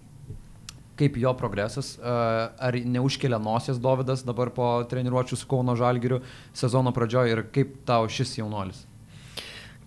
[0.99, 6.19] kaip jo progresas, e, ar neužkelia nosies Davidas dabar po treniruočių su Kauno Žalgiriu
[6.51, 8.88] sezono pradžioje ir kaip tau šis jaunuolis?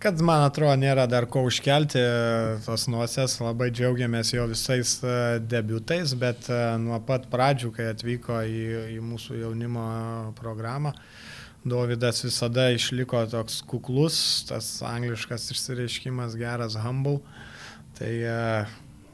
[0.02, 2.00] Kad man atrodo nėra dar ko užkelti
[2.64, 5.12] tos nuosės, labai džiaugiamės jo visais e,
[5.46, 8.62] debiutais, bet e, nuo pat pradžių, kai atvyko į,
[8.96, 9.84] į mūsų jaunimo
[10.40, 10.90] programą,
[11.62, 14.16] Davidas visada išliko toks kuklus,
[14.48, 17.20] tas angliškas išsireiškimas geras, humble.
[17.94, 18.34] Tai e,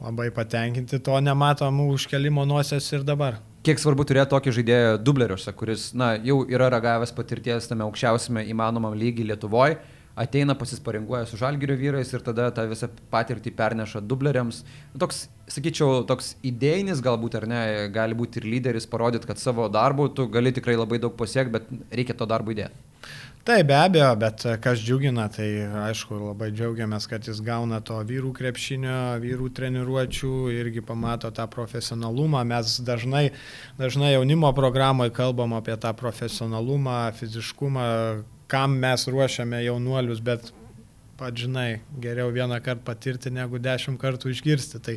[0.00, 5.90] labai patenkinti to nematomų užkelimo nuosės ir dabar kiek svarbu turėti tokį žaidėją dubleriuose, kuris
[5.92, 9.76] na, jau yra ragavęs patirties tame aukščiausiame įmanomam lygiai Lietuvoje
[10.18, 14.64] ateina pasisparinguoja su žalgerio vyrais ir tada tą visą patirtį perneša dubleriams.
[14.98, 17.62] Toks, sakyčiau, toks idėjinis galbūt ar ne,
[17.94, 21.72] gali būti ir lyderis, parodyti, kad savo darbu tu gali tikrai labai daug pasiekti, bet
[21.94, 22.86] reikia to darbo įdėti.
[23.48, 25.46] Taip, be abejo, bet kas džiugina, tai
[25.86, 32.42] aišku, labai džiaugiamės, kad jis gauna to vyrų krepšinio, vyrų treniruočių, irgi pamato tą profesionalumą.
[32.50, 33.30] Mes dažnai,
[33.78, 37.86] dažnai jaunimo programoje kalbam apie tą profesionalumą, fiziškumą,
[38.48, 40.52] kam mes ruošiame jaunuolius, bet
[41.18, 44.80] pat žinai, geriau vieną kartą patirti negu dešimt kartų išgirsti.
[44.84, 44.94] Tai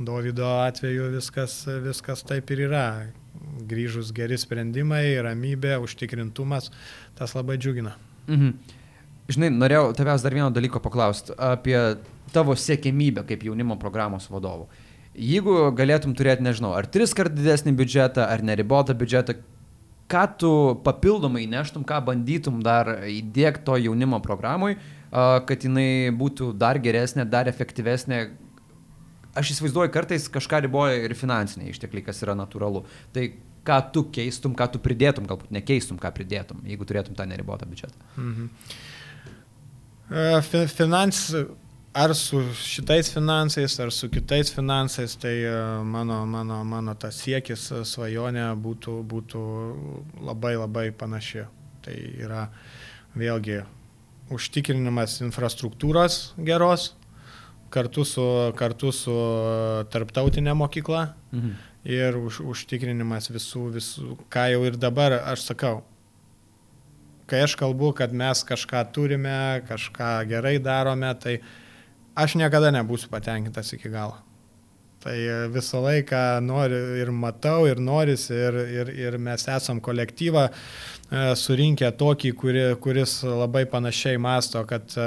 [0.00, 2.84] Davido atveju viskas, viskas taip ir yra
[3.68, 6.70] grįžus geri sprendimai, ramybė, užtikrintumas,
[7.18, 7.94] tas labai džiugina.
[8.28, 8.76] Mhm.
[9.28, 11.76] Žinai, norėjau tavęs dar vieno dalyko paklausti apie
[12.32, 14.64] tavo siekimybę kaip jaunimo programos vadovų.
[15.18, 19.36] Jeigu galėtum turėti, nežinau, ar tris kart didesnį biudžetą, ar neribotą biudžetą,
[20.08, 20.50] ką tu
[20.84, 24.78] papildomai neštum, ką bandytum dar įdėkti to jaunimo programui,
[25.10, 28.22] kad jinai būtų dar geresnė, dar efektyvesnė,
[29.38, 32.84] aš įsivaizduoju, kartais kažką riboja ir finansiniai ištekliai, kas yra natūralu.
[33.14, 33.28] Tai
[33.68, 38.12] ką tu keistum, ką tu pridėtum, galbūt nekeistum, ką pridėtum, jeigu turėtum tą neribotą biudžetą.
[38.16, 38.50] Mhm.
[40.08, 41.26] E, finans,
[41.92, 47.70] ar su šitais finansais, ar su kitais finansais, tai e, mano, mano, mano tas siekis,
[47.72, 49.42] e, svajonė būtų, būtų
[50.24, 51.46] labai labai panaši.
[51.82, 52.48] Tai yra
[53.16, 53.62] vėlgi
[54.34, 56.92] užtikrinimas infrastruktūros geros,
[57.72, 58.24] kartu su,
[58.58, 59.14] kartu su
[59.92, 61.54] tarptautinė mokykla mhm.
[61.88, 65.80] ir už, užtikrinimas visų, visų, ką jau ir dabar aš sakau.
[67.28, 71.40] Kai aš kalbu, kad mes kažką turime, kažką gerai darome, tai
[72.18, 74.18] aš niekada nebūsiu patenkintas iki galo.
[74.98, 75.14] Tai
[75.54, 80.48] visą laiką noriu ir matau, ir norisi, ir, ir, ir mes esam kolektyvą
[81.08, 85.04] E, surinkę tokį, kuri, kuris labai panašiai masto, kad e,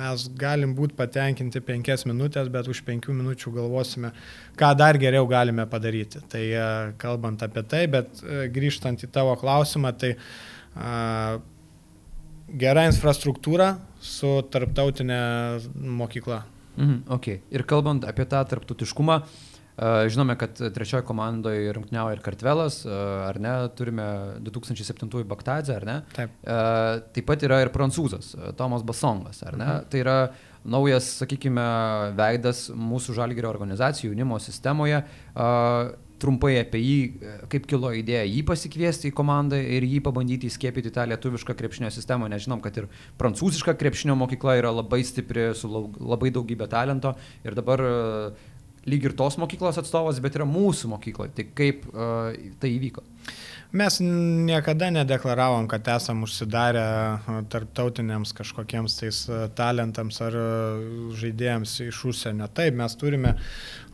[0.00, 4.10] mes galim būti patenkinti penkias minutės, bet už penkių minučių galvosime,
[4.58, 6.24] ką dar geriau galime padaryti.
[6.32, 6.64] Tai e,
[6.98, 10.16] kalbant apie tai, bet grįžtant į tavo klausimą, tai
[12.58, 15.20] gera infrastruktūra su tarptautinė
[15.74, 16.42] mokykla.
[16.78, 17.40] Mhm, okay.
[17.50, 23.52] Ir kalbant apie tą tarptautiškumą, uh, Žinome, kad trečioje komandoje rungtniauja ir Kartvelas, ar ne,
[23.78, 24.06] turime
[24.42, 25.94] 2007 Baktadzę, ar ne?
[26.16, 26.34] Taip.
[27.14, 29.68] Taip pat yra ir prancūzas, Tomas Basongas, ar ne?
[29.68, 29.86] Mhm.
[29.92, 30.16] Tai yra
[30.66, 31.68] naujas, sakykime,
[32.18, 35.04] veidas mūsų žalgerio organizacijų jaunimo sistemoje.
[36.18, 36.98] Trumpai apie jį,
[37.52, 42.28] kaip kilo idėja jį pasikviesti į komandą ir jį pabandyti įskiepyti tą lietuvišką krepšinio sistemą,
[42.30, 42.88] nes žinom, kad ir
[43.20, 47.14] prancūziška krepšinio mokykla yra labai stipri, su labai daugybė talento
[47.46, 48.48] ir dabar uh,
[48.88, 51.34] lyg ir tos mokyklos atstovas, bet yra mūsų mokykloje.
[51.36, 53.04] Tai kaip uh, tai įvyko?
[53.72, 56.84] Mes niekada nedeklaravom, kad esam užsidarę
[57.52, 59.18] tarptautiniams kažkokiems tais
[59.58, 60.36] talentams ar
[61.20, 62.48] žaidėjams iš užsienio.
[62.48, 63.34] Taip, mes turime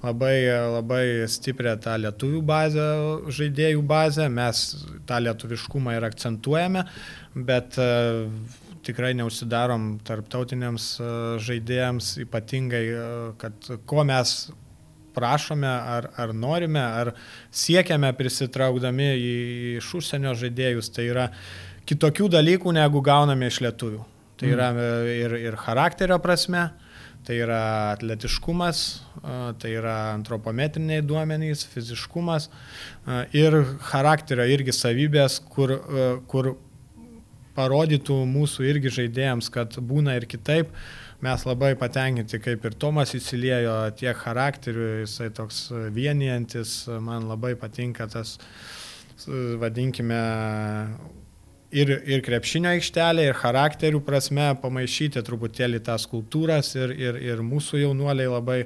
[0.05, 0.37] labai,
[0.77, 2.87] labai stiprią tą lietuvių bazę,
[3.35, 4.65] žaidėjų bazę, mes
[5.11, 6.87] tą lietuviškumą ir akcentuojame,
[7.35, 7.75] bet
[8.87, 10.93] tikrai neužsidarom tarptautiniams
[11.43, 12.85] žaidėjams, ypatingai,
[13.43, 14.39] kad ko mes
[15.15, 17.13] prašome, ar, ar norime, ar
[17.55, 19.11] siekiame prisitraukdami
[19.79, 21.29] iš užsienio žaidėjus, tai yra
[21.89, 24.03] kitokių dalykų, negu gauname iš lietuvių.
[24.41, 25.13] Tai yra mm.
[25.15, 26.69] ir, ir charakterio prasme,
[27.25, 27.61] tai yra
[27.95, 28.81] atletiškumas,
[29.63, 32.51] tai yra antropometriniai duomenys, fiziškumas
[33.37, 33.57] ir
[33.89, 35.73] charakterio irgi savybės, kur,
[36.29, 36.55] kur
[37.57, 40.73] parodytų mūsų irgi žaidėjams, kad būna ir kitaip
[41.25, 48.09] mes labai patenkinti, kaip ir Tomas įsiliejo tiek charakteriu, jisai toks vienijantis, man labai patinka
[48.13, 48.37] tas,
[49.63, 50.21] vadinkime,
[51.75, 57.85] ir, ir krepšinio aikštelė, ir charakterių prasme pamaišyti truputėlį tas kultūras ir, ir, ir mūsų
[57.85, 58.59] jaunuoliai labai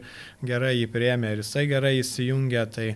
[0.44, 2.66] gerai jį priemė ir jisai gerai įsijungia.
[2.74, 2.90] Tai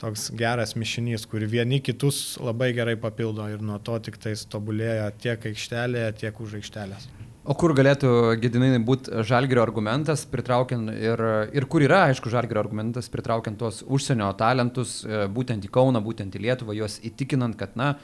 [0.00, 5.10] toks geras mišinys, kur vieni kitus labai gerai papildo ir nuo to tik tais tobulėja
[5.20, 7.10] tiek aikštelėje, tiek už aikštelės.
[7.50, 8.10] O kur galėtų
[8.40, 11.22] gedinai būti žalgerio argumentas, pritraukiant ir,
[11.56, 16.36] ir kur yra, aišku, žalgerio argumentas, pritraukiant tuos užsienio talentus, e, būtent į Kauną, būtent
[16.36, 17.94] į Lietuvą, juos įtikinant, kad, na,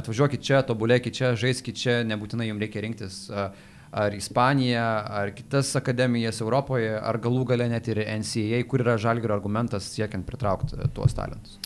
[0.00, 3.46] atvažiuokit čia, tobulėkit čia, žaiskit čia, nebūtinai jums reikia rinktis e,
[3.92, 4.84] ar Ispaniją,
[5.20, 10.26] ar kitas akademijas Europoje, ar galų gale net ir NCAA, kur yra žalgerio argumentas siekiant
[10.28, 11.60] pritraukti e, tuos talentus.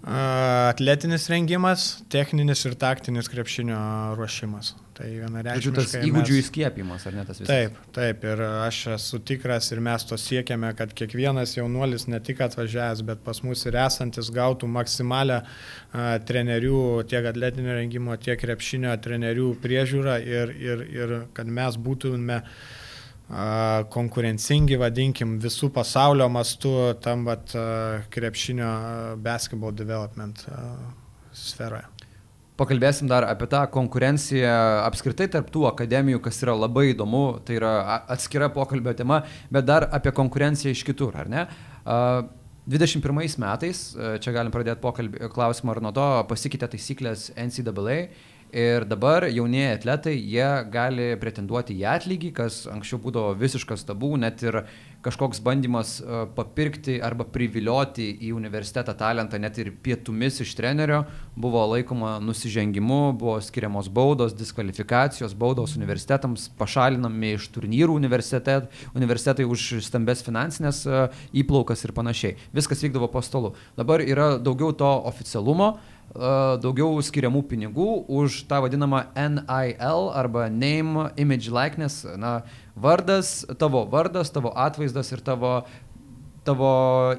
[0.00, 3.80] Atletinis rengimas, techninis ir taktinis krepšinio
[4.16, 4.72] ruošimas.
[5.00, 5.80] Tai vienareikšmiškai.
[5.80, 6.40] Tas įgūdžių mes...
[6.44, 7.48] įskiepimas, ar ne tas visas?
[7.48, 8.24] Taip, taip.
[8.28, 13.22] Ir aš esu tikras ir mes to siekiame, kad kiekvienas jaunuolis ne tik atvažiavęs, bet
[13.24, 15.70] pas mus ir esantis gautų maksimalę uh,
[16.28, 22.42] trenerių, tiek atletinio rengimo, tiek krepšinio trenerių priežiūrą ir, ir, ir kad mes būtume
[23.94, 27.54] konkurencingi, vadinkim, visų pasaulio mastu tam vat,
[28.10, 28.72] krepšinio
[29.22, 30.42] basketball development
[31.30, 31.86] sferoje.
[32.60, 34.52] Pakalbėsim dar apie tą konkurenciją
[34.84, 37.72] apskritai tarp tų akademijų, kas yra labai įdomu, tai yra
[38.12, 41.46] atskira pokalbio tema, bet dar apie konkurenciją iš kitur, ar ne?
[42.70, 47.96] 21 metais, čia galim pradėti pokalbį, klausimą ar nuo to, pasikeitė taisyklės NCAA
[48.50, 54.42] Ir dabar jaunieji atletai, jie gali pretenduoti į atlygį, kas anksčiau būdavo visiškas tabų, net
[54.42, 54.64] ir
[55.06, 61.04] kažkoks bandymas e, papirkti arba privilioti į universitetą talentą, net ir pietumis iš trenerio,
[61.38, 68.66] buvo laikoma nusižengimu, buvo skiriamos baudos, diskvalifikacijos, baudos universitetams, pašalinami iš turnyrų universitet,
[68.98, 71.06] universitetai už stambes finansinės e,
[71.44, 72.34] įplaukas ir panašiai.
[72.56, 73.54] Viskas vykdavo po stolu.
[73.78, 75.76] Dabar yra daugiau to oficialumo
[76.14, 82.40] daugiau skiriamų pinigų už tą vadinamą NIL arba Name, Image, Likeness, na,
[82.74, 85.60] vardas, tavo vardas, tavo atvaizdas ir tavo,
[86.42, 86.72] tavo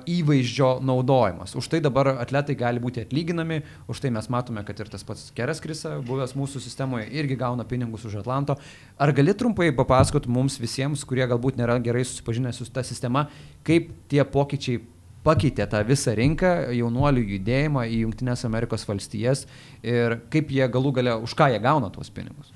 [0.10, 1.56] įvaizdžio naudojimas.
[1.56, 5.30] Už tai dabar atletai gali būti atlyginami, už tai mes matome, kad ir tas pats
[5.38, 8.58] Keras Krisa, buvęs mūsų sistemoje, irgi gauna pinigus už Atlanto.
[9.00, 13.30] Ar gali trumpai papasakoti mums visiems, kurie galbūt nėra gerai susipažinę su ta sistema,
[13.64, 14.82] kaip tie pokyčiai
[15.26, 19.46] pakeitė tą visą rinką, jaunuolių judėjimą į Junktinės Amerikos valstijas
[19.84, 22.52] ir kaip jie galų gale, už ką jie gauna tuos pinigus.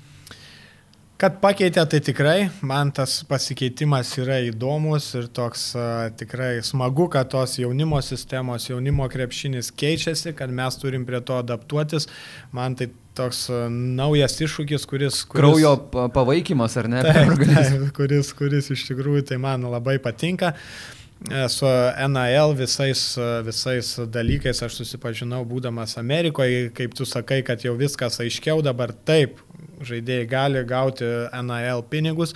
[1.16, 7.30] Kad pakeitė, tai tikrai, man tas pasikeitimas yra įdomus ir toks uh, tikrai smagu, kad
[7.32, 12.04] tos jaunimo sistemos, jaunimo krepšinis keičiasi, kad mes turim prie to adaptuotis.
[12.52, 15.22] Man tai toks uh, naujas iššūkis, kuris...
[15.24, 15.72] kuris Kraujo
[16.12, 17.00] pavaikimas, ar ne?
[17.08, 20.52] Taip, taip, kuris, kuris iš tikrųjų tai man labai patinka.
[20.52, 21.05] Uh,
[21.48, 21.66] su
[22.08, 28.60] NAL visais, visais dalykais aš susipažinau būdamas Amerikoje, kaip tu sakai, kad jau viskas aiškiau
[28.62, 29.40] dabar taip,
[29.84, 32.34] žaidėjai gali gauti NAL pinigus,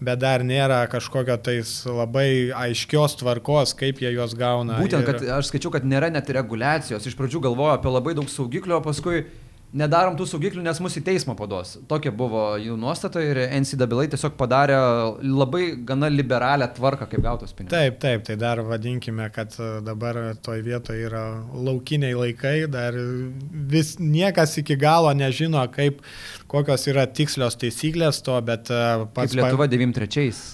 [0.00, 4.78] bet dar nėra kažkokio tais labai aiškios tvarkos, kaip jie juos gauna.
[4.80, 5.10] Būtent, ir...
[5.10, 7.06] kad aš skaičiu, kad nėra net reguliacijos.
[7.06, 9.24] Iš pradžių galvoju apie labai daug saugiklių, o paskui
[9.76, 11.76] nedarom tų saugiklių, nes mus į teismą paduos.
[11.90, 14.78] Tokia buvo jų nuostata ir NCAA tiesiog padarė
[15.22, 17.74] labai gana liberalią tvarką, kaip gautos pinigus.
[17.74, 22.98] Taip, taip, tai dar vadinkime, kad e, dabar toj vietoje yra laukiniai laikai, dar
[23.70, 26.02] vis niekas iki galo nežino, kaip,
[26.50, 28.82] kokios yra tikslios taisyklės to, bet e,
[29.14, 29.36] pats...
[29.36, 30.44] Kaip Lietuva 93-ais.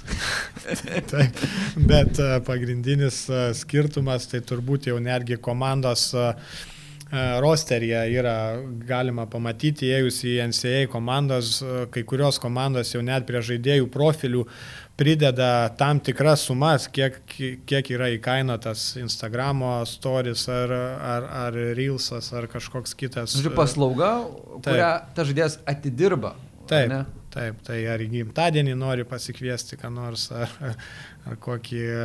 [1.14, 1.44] taip,
[1.88, 3.24] bet e, pagrindinis
[3.64, 6.34] skirtumas tai turbūt jau netgi komandos uh,
[7.12, 13.42] rosteryje yra galima pamatyti, įėjus į NCAA komandos, e, kai kurios komandos jau net prie
[13.46, 14.42] žaidėjų profilių
[14.98, 17.20] prideda tam tikras sumas, kiek,
[17.68, 23.36] kiek yra įkainotas Instagramo stories ar, ar, ar Reelsas ar kažkoks kitas.
[23.36, 24.10] Žodžiu, paslauga,
[24.56, 24.72] taip.
[24.72, 26.34] kurią ta žaidėjas atidirba.
[26.66, 30.50] Taip, taip, tai ar į gimtadienį nori pasikviesti, ką nors, ar,
[31.26, 32.02] ar kokį e,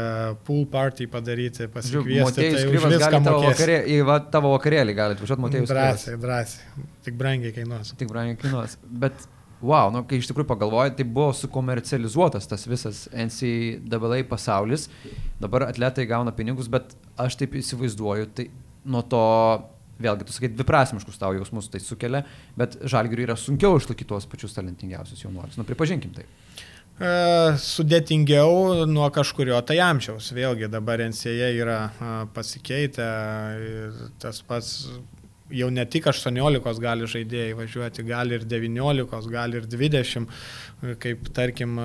[0.48, 2.48] pool party padaryti, pasikviesti.
[2.56, 5.74] Tai už viską tavo, vakarė, į va, tavo vakarėlį galite važiuoti Matėjus.
[5.74, 6.88] Drąsiai, drąsiai.
[7.06, 7.94] Tik brangiai kainuos.
[8.00, 8.78] Tik brangiai kainuos.
[9.04, 9.28] Bet,
[9.62, 14.88] wow, nu, kai iš tikrųjų pagalvoji, tai buvo sukomercializuotas tas visas NCAA pasaulis.
[15.42, 18.50] Dabar atletai gauna pinigus, bet aš taip įsivaizduoju, tai
[18.90, 19.26] nuo to
[20.02, 22.24] vėlgi, tu sakai, dviprasmiškus tavo jausmus tai sukelia,
[22.58, 25.60] bet žalgiriui yra sunkiau išlaikyti tuos pačius talentingiausius jaunuolius.
[25.60, 26.26] Nu, pripažinkim tai.
[27.02, 27.14] E,
[27.58, 30.28] sudėtingiau nuo kažkurio tai amžiaus.
[30.38, 31.80] Vėlgi dabar NCA yra
[32.36, 33.08] pasikeitę,
[34.22, 34.76] tas pats
[35.52, 40.30] jau ne tik 18 gali žaidėjai važiuoti, gali ir 19, gali ir 20,
[41.02, 41.76] kaip tarkim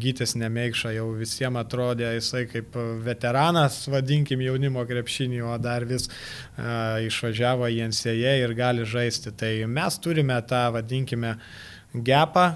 [0.00, 7.02] Gytis Nemeikša jau visiems atrodė jisai kaip veteranas, vadinkim jaunimo krepšinį, o dar vis uh,
[7.04, 9.34] išvažiavo į NCA ir gali žaisti.
[9.36, 11.36] Tai mes turime tą, vadinkime,
[11.92, 12.52] gepą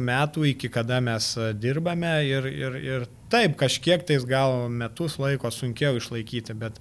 [0.00, 5.96] metų, iki kada mes dirbame ir, ir, ir taip, kažkiek tais gal metus laiko sunkiau
[6.00, 6.80] išlaikyti, bet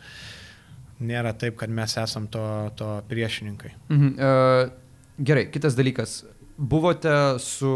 [0.99, 2.43] nėra taip, kad mes esam to,
[2.75, 3.73] to priešininkai.
[3.89, 4.11] Mhm.
[4.19, 6.21] Uh, gerai, kitas dalykas.
[6.59, 7.69] Buvote su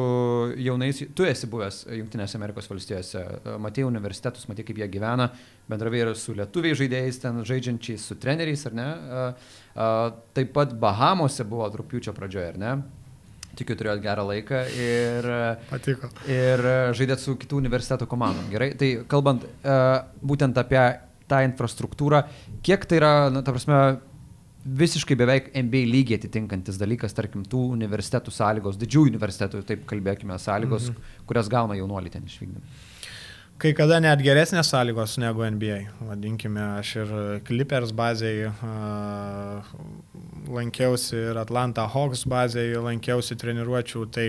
[0.59, 5.29] jaunais, tu esi buvęs Junktinėse Amerikos valstijose, e, matėjai universitetus, matėjai kaip jie gyvena,
[5.71, 8.89] bendravai ir su lietuviai žaidėjais, ten žaidžiančiais, su treneriais, ar ne?
[10.35, 12.73] Taip pat Bahamose buvo rūpiučio pradžioje, ar ne?
[13.53, 15.27] Tikiu, turėjot gerą laiką ir,
[15.69, 16.09] Patiko.
[16.25, 16.63] ir
[16.97, 18.47] žaidėt su kitų universitetų komandom.
[18.49, 20.81] Gerai, tai kalbant uh, būtent apie
[21.29, 22.23] tą infrastruktūrą,
[22.65, 23.81] kiek tai yra, na, ta prasme,
[24.63, 30.89] visiškai beveik MBA lygiai atitinkantis dalykas, tarkim, tų universitetų sąlygos, didžiųjų universitetų, taip kalbėkime, sąlygos,
[30.91, 31.13] mhm.
[31.29, 32.81] kurias gauna jaunuoliai ten išvykdami.
[33.63, 35.77] Kai kada net geresnės sąlygos negu NBA.
[36.03, 37.11] Vadinkime, aš ir
[37.47, 39.69] Clippers bazėje uh,
[40.51, 44.25] lankiausi ir Atlanta Hawks bazėje lankiausi treniruočių, tai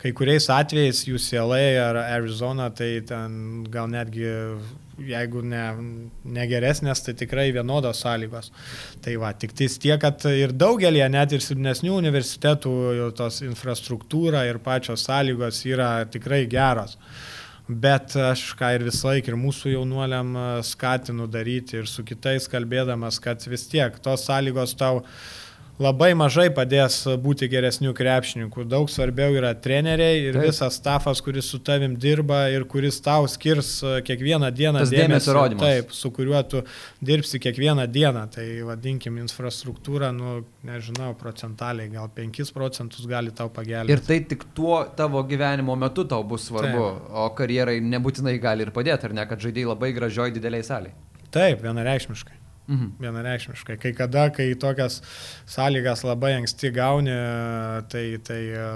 [0.00, 4.30] kai kuriais atvejais UCLA ar Arizona, tai ten gal netgi
[5.10, 5.64] jeigu ne,
[6.24, 8.48] ne geresnės, tai tikrai vienodos sąlygos.
[9.04, 12.72] Tai va, tik tais tiek, kad ir daugelį, net ir silpnesnių universitetų,
[13.20, 16.96] tos infrastruktūra ir pačios sąlygos yra tikrai geros.
[17.70, 20.32] Bet aš ką ir visą laiką ir mūsų jaunuoliam
[20.66, 25.04] skatinu daryti ir su kitais kalbėdamas, kad vis tiek tos sąlygos tau
[25.80, 28.64] labai mažai padės būti geresnių krepšininkų.
[28.68, 30.50] Daug svarbiau yra treneriai ir Taip.
[30.50, 35.36] visas stafas, kuris su tavim dirba ir kuris tau skirs e, kiekvieną dieną Tas dėmesio
[35.36, 35.64] rodymas.
[35.64, 36.62] Taip, su kuriuo tu
[37.04, 38.26] dirbsi kiekvieną dieną.
[38.34, 40.34] Tai vadinkim infrastruktūrą, nu,
[40.68, 43.96] nežinau, procentaliai, gal 5 procentus gali tau pagelbėti.
[43.96, 47.14] Ir tai tik tuo tavo gyvenimo metu tau bus svarbu, Taip.
[47.24, 50.94] o karjerai nebūtinai gali ir padėti, ar ne, kad žaidėjai labai gražioj dideliai saliai.
[51.30, 52.39] Taip, vienareikšmiškai.
[52.70, 52.90] Mhm.
[53.02, 53.76] Vienareikšmiškai.
[53.82, 55.00] Kai kada, kai tokias
[55.50, 57.16] sąlygas labai anksti gauni,
[57.90, 58.68] tai, tai e,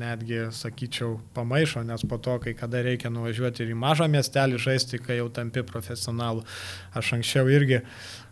[0.00, 5.02] netgi, sakyčiau, pamaišo, nes po to, kai kada reikia nuvažiuoti ir į mažą miestelį žaisti,
[5.04, 6.46] kai jau tampi profesionalu.
[6.96, 7.82] Aš anksčiau irgi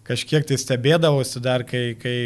[0.09, 2.16] kažkiek tai stebėdavausi dar, kai, kai,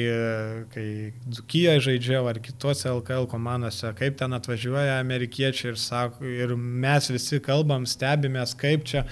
[0.70, 0.86] kai
[1.26, 7.42] Dzukijoje žaidžiau ar kitose LKL komandose, kaip ten atvažiuoja amerikiečiai ir, sako, ir mes visi
[7.42, 9.02] kalbam, stebimės, kaip čia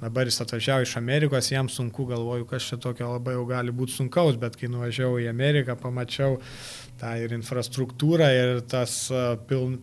[0.00, 3.94] Dabar jis atvažiavo iš Amerikos, jam sunku, galvoju, kas čia tokio labai jau gali būti
[3.94, 6.40] sunkaus, bet kai nuvažiavau į Ameriką, pamačiau
[7.00, 8.96] tą ir infrastruktūrą, ir tas,
[9.48, 9.78] piln,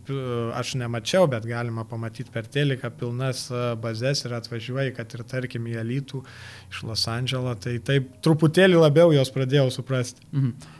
[0.58, 3.46] aš nemačiau, bet galima pamatyti per teliką pilnas
[3.82, 6.22] bazės ir atvažiuoji, kad ir tarkim į Elitų
[6.70, 10.24] iš Los Andželo, tai taip truputėlį labiau jos pradėjau suprasti.
[10.32, 10.78] Mhm.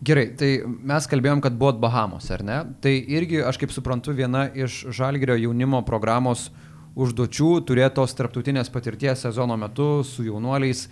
[0.00, 2.62] Gerai, tai mes kalbėjom, kad buvot Bahamos, ar ne?
[2.80, 8.70] Tai irgi, aš kaip suprantu, viena iš Žalgirio jaunimo programos uh, užduočių turėti tos tarptautinės
[8.72, 10.88] patirties sezono metu su jaunuoliais.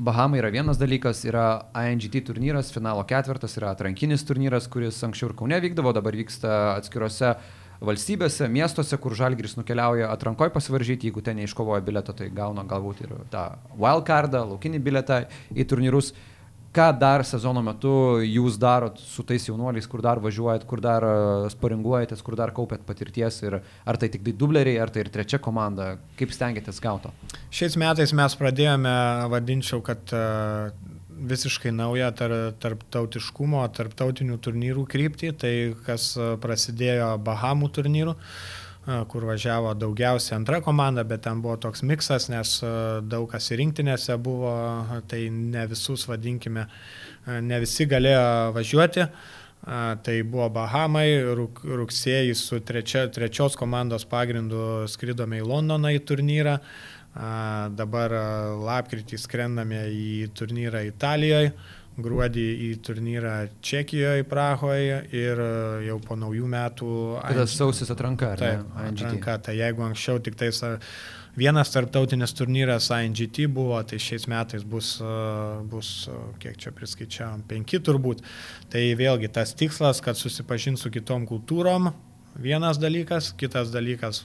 [0.00, 5.36] Bahamai yra vienas dalykas, yra INGT turnyras, finalo ketvirtas, yra atrankinis turnyras, kuris anksčiau ir
[5.36, 7.34] Kaune vykdavo, dabar vyksta atskiruose
[7.84, 13.12] valstybėse, miestuose, kur Žalgris nukeliauja atrankoje pasivaržyti, jeigu ten neiškovoja biletą, tai gauna galbūt ir
[13.28, 16.14] tą wildcardą, laukinį biletą į turnyrus.
[16.16, 16.35] Uh,
[16.74, 17.92] ką dar sezono metu
[18.24, 21.14] jūs darot su tais jaunuoliais, kur dar važiuojat, kur dar e,
[21.54, 25.40] sparinguojatės, kur dar kaupėt patirties ir ar tai tik tai dubleriai, ar tai ir trečia
[25.42, 27.14] komanda, kaip stengiatės gauto?
[27.54, 28.94] Šiais metais mes pradėjome,
[29.32, 30.26] vadinčiau, kad e,
[31.16, 35.54] visiškai naują tar, tarptautiškumo, tarptautinių turnyrų kryptį, tai
[35.86, 38.16] kas e, prasidėjo Bahamų turnyrų.
[38.86, 42.52] Kur važiavo daugiausia antra komanda, bet ten buvo toks miksas, nes
[43.02, 44.52] daug kas ir rinktinėse buvo,
[45.10, 46.68] tai ne visus, vadinkime,
[47.26, 49.08] ne visi galėjo važiuoti.
[50.06, 56.60] Tai buvo Bahamai, rugsėjai su trečia, trečios komandos pagrindu skridome į Londoną į turnyrą,
[57.74, 58.14] dabar
[58.68, 61.50] lapkritį skrendame į turnyrą Italijoje
[62.02, 63.34] gruodį į turnyrą
[63.64, 65.52] Čekijoje, Prahoje ir e,
[65.88, 66.88] jau po naujų metų...
[67.24, 68.90] Tas sausis atranka, ar taip, ne?
[68.90, 70.60] Atranka, tai jeigu anksčiau tik tais
[71.36, 75.14] vienas tarptautinis turnyras INGT buvo, tai šiais metais bus, e,
[75.72, 78.24] bus e, kiek čia priskaičiavam, penki turbūt.
[78.72, 81.92] Tai vėlgi tas tikslas, kad susipažint su kitom kultūrom,
[82.40, 84.24] vienas dalykas, kitas dalykas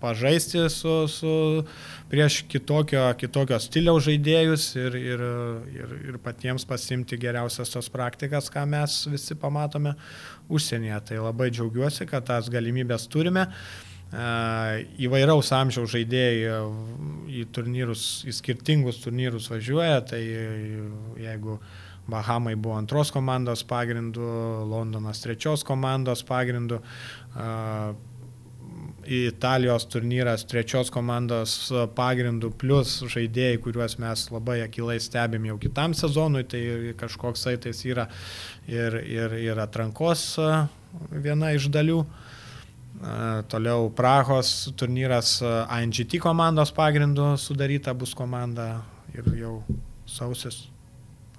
[0.00, 1.64] pažaisti su, su
[2.10, 5.24] prieš kitokio, kitokio stiliaus žaidėjus ir, ir,
[5.74, 9.96] ir, ir patiems pasimti geriausias tos praktikas, ką mes visi pamatome
[10.48, 11.00] užsienyje.
[11.10, 13.48] Tai labai džiaugiuosi, kad tas galimybės turime.
[15.02, 16.60] Įvairaus amžiaus žaidėjai
[17.26, 20.22] į, turnyrus, į skirtingus turnyrus važiuoja, tai
[21.20, 21.58] jeigu
[22.06, 24.22] Bahamai buvo antros komandos pagrindu,
[24.70, 26.78] Londonas trečios komandos pagrindu,
[29.06, 31.54] Italijos turnyras trečios komandos
[31.94, 36.62] pagrindų, plus žaidėjai, kuriuos mes labai akilai stebim jau kitam sezonui, tai
[36.98, 38.08] kažkoks saitais yra
[38.66, 40.34] ir, ir, ir atrankos
[41.10, 42.00] viena iš dalių.
[43.52, 48.80] Toliau Prahos turnyras ANGT komandos pagrindu sudaryta bus komanda
[49.12, 49.58] ir jau
[50.08, 50.64] sausis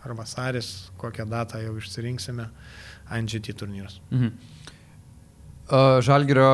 [0.06, 2.46] ar vasaris, kokią datą jau išsirinksime,
[3.10, 4.00] ANGT turnyras.
[4.12, 4.32] Mhm.
[6.08, 6.52] Žalgirio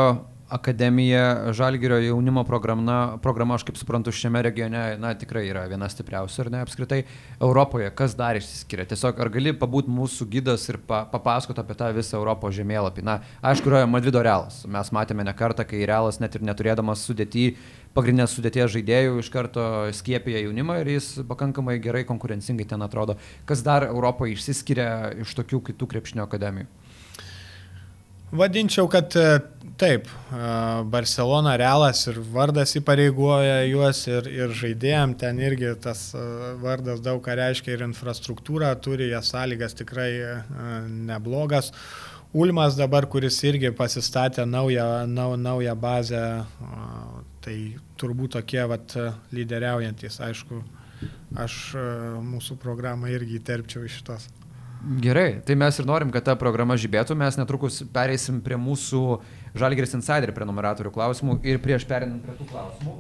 [0.54, 6.44] akademija, Žalgirio jaunimo programa, programa, aš kaip suprantu, šiame regione, na, tikrai yra viena stipriausia,
[6.44, 7.00] ar ne, apskritai
[7.42, 8.86] Europoje, kas dar išsiskiria.
[8.92, 13.06] Tiesiog, ar gali pabūti mūsų gydas ir pa, papasakoti apie tą visą Europos žemėlapį.
[13.08, 14.62] Na, aišku, yra Madrido realas.
[14.70, 17.56] Mes matėme ne kartą, kai realas net ir neturėdamas sudėti,
[17.98, 19.66] pagrindinės sudėties žaidėjų iš karto
[19.98, 23.18] skiepija jaunimą ir jis pakankamai gerai konkurencingai ten atrodo.
[23.50, 26.70] Kas dar Europoje išsiskiria iš tokių kitų krepšinio akademijų?
[28.34, 29.38] Vadinčiau, kad e,
[29.78, 30.06] Taip,
[30.94, 36.12] Barcelona, Realas ir vardas įpareigoja juos ir, ir žaidėjim ten irgi tas
[36.62, 40.12] vardas daug ką reiškia ir infrastruktūra turi, jas sąlygas tikrai
[41.10, 41.72] neblogas.
[42.34, 46.22] Ulmas dabar, kuris irgi pasistatė naują, nau, naują bazę,
[47.46, 47.58] tai
[47.98, 48.96] turbūt tokie vat,
[49.34, 50.62] lyderiaujantis, aišku,
[51.38, 51.60] aš
[52.26, 54.30] mūsų programą irgi įterpčiau iš šitos.
[54.84, 59.04] Gerai, tai mes ir norim, kad ta programa žibėtų, mes netrukus pereisim prie mūsų
[59.54, 62.94] Žalgeris Insider prenumeratorių klausimų ir prieš perinant prie tų klausimų.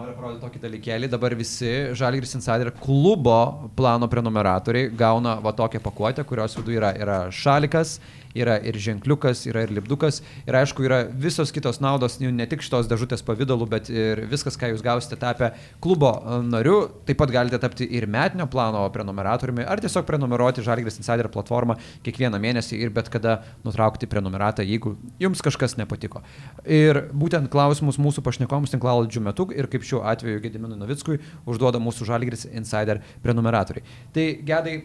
[0.00, 6.24] Noriu parodyti tokį dalykėlį, dabar visi Žalgiris Insider klubo plano prenumeratoriai gauna va tokią pakuotę,
[6.28, 7.96] kurios viduje yra, yra šalikas,
[8.34, 10.20] yra ir ženkliukas, yra ir lipdukas.
[10.46, 14.72] Ir aišku, yra visos kitos naudos, ne tik šitos dėžutės pavydalu, bet ir viskas, ką
[14.72, 15.52] jūs gausite tapę
[15.82, 16.76] klubo e, nariu.
[17.08, 21.76] Taip pat galite tapti ir metinio plano prenumeratoriumi, ar tiesiog prenumeruoti Žalgris Insider platformą
[22.06, 26.22] kiekvieną mėnesį ir bet kada nutraukti prenumeratą, jeigu jums kažkas nepatiko.
[26.64, 32.08] Ir būtent klausimus mūsų pašnekoms tinklalaidžių metu ir kaip šiuo atveju Gediminui Novickui užduoda mūsų
[32.08, 33.84] Žalgris Insider prenumeratoriai.
[34.14, 34.76] Tai gedai,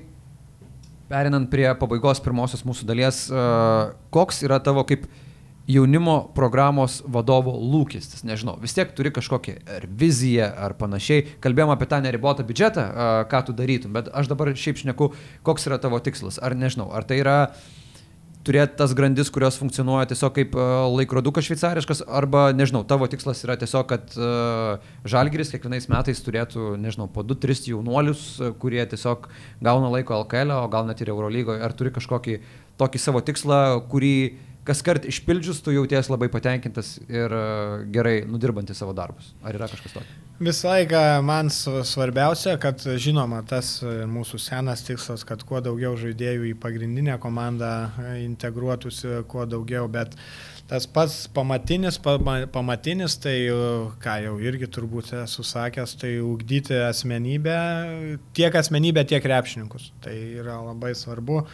[1.12, 3.28] Perinant prie pabaigos pirmosios mūsų dalies,
[4.16, 5.06] koks yra tavo kaip
[5.70, 11.88] jaunimo programos vadovo lūkestis, nežinau, vis tiek turi kažkokią ar viziją ar panašiai, kalbėjom apie
[11.90, 12.84] tą neribotą biudžetą,
[13.32, 15.10] ką tu darytum, bet aš dabar šiaip šneku,
[15.46, 17.85] koks yra tavo tikslas, ar nežinau, ar tai yra uh,
[18.46, 23.58] turėti tas grandis, kurios funkcionuoja tiesiog kaip e, laikrodukas šveicariškas, arba, nežinau, tavo tikslas yra
[23.62, 29.30] tiesiog, kad uh, Žalgiris kiekvienais metais turėtų, nežinau, po 2-3 jaunuolius, e, kurie tiesiog
[29.66, 32.40] gauna laiko LKL, o gal net ir Eurolygoje, ar turi kažkokį
[32.82, 34.16] tokį savo tikslą, kurį
[34.66, 37.34] kas kart išpildžius tu jauties labai patenkintas ir
[37.94, 39.36] gerai nudirbantis savo darbus.
[39.46, 40.25] Ar yra kažkas tokio?
[40.36, 46.58] Visą laiką man svarbiausia, kad žinoma, tas mūsų senas tikslas, kad kuo daugiau žaidėjų į
[46.60, 47.70] pagrindinę komandą
[48.20, 50.18] integruotųsi, kuo daugiau, bet
[50.68, 52.02] tas pats pamatinis,
[52.52, 53.38] pamatinis, tai
[54.04, 57.58] ką jau irgi turbūt esu sakęs, tai ugdyti asmenybę,
[58.36, 59.94] tiek asmenybę, tiek krepšininkus.
[60.04, 61.46] Tai yra labai svarbu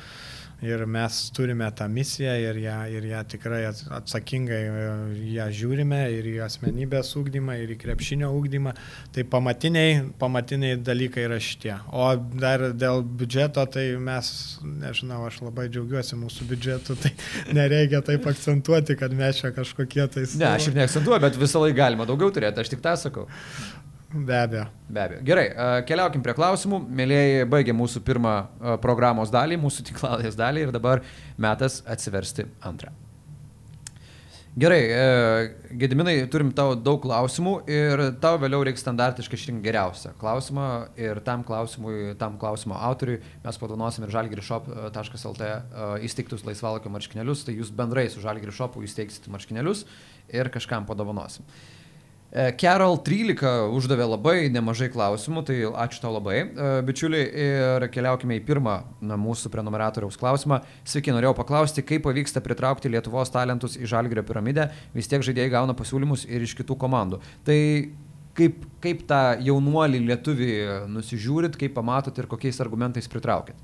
[0.62, 3.62] ir mes turime tą misiją ir ją, ir ją tikrai
[3.98, 4.84] atsakingai e,
[5.36, 8.76] ją žiūrime ir į asmenybės ūkdymą, ir į krepšinio ūkdymą.
[9.16, 11.74] Tai pamatiniai, pamatiniai dalykai yra šitie.
[11.90, 14.32] O dar dėl biudžeto, tai mes,
[14.62, 17.14] nežinau, aš labai džiaugiuosi mūsų biudžetu, tai
[17.58, 20.28] nereikia taip akcentuoti, kad mes čia kažkokie tai...
[20.38, 23.28] Ne, aš ir neakcentuoju, bet visą laiką galima daugiau turėti, aš tik tą sakau.
[24.14, 24.66] Be abejo.
[24.90, 25.22] Be abejo.
[25.24, 25.46] Gerai,
[25.88, 26.82] keliaukim prie klausimų.
[27.00, 28.34] Mėlyjeji, baigė mūsų pirmą
[28.84, 31.06] programos dalį, mūsų tiklalės dalį ir dabar
[31.40, 32.92] metas atsiversti antrą.
[34.52, 34.82] Gerai,
[35.80, 40.66] Gediminai, turim tau daug klausimų ir tau vėliau reikia standartiškai išrinkti geriausią klausimą
[41.00, 45.52] ir tam klausimui, tam klausimo autoriui mes padovanosim ir žalgrishop.lt
[46.04, 49.86] įsteigtus laisvalokio marškinėlius, tai jūs bendrai su žalgrishopu įsteigsit marškinėlius
[50.36, 51.48] ir kažkam padovanosim.
[51.48, 51.81] Uh,
[52.32, 58.44] Carol 13 uždavė labai nemažai klausimų, tai ačiū tau labai, e, bičiuliai, ir keliaukime į
[58.48, 60.62] pirmą na, mūsų prenumeratoriaus klausimą.
[60.88, 65.76] Sveiki, norėjau paklausti, kaip pavyksta pritraukti Lietuvos talentus į Žalgirio piramidę, vis tiek žaidėjai gauna
[65.76, 67.20] pasiūlymus ir iš kitų komandų.
[67.44, 67.60] Tai
[68.40, 70.54] kaip, kaip tą jaunuolį lietuvį
[70.94, 73.60] nusižiūrit, kaip pamatot ir kokiais argumentais pritraukit?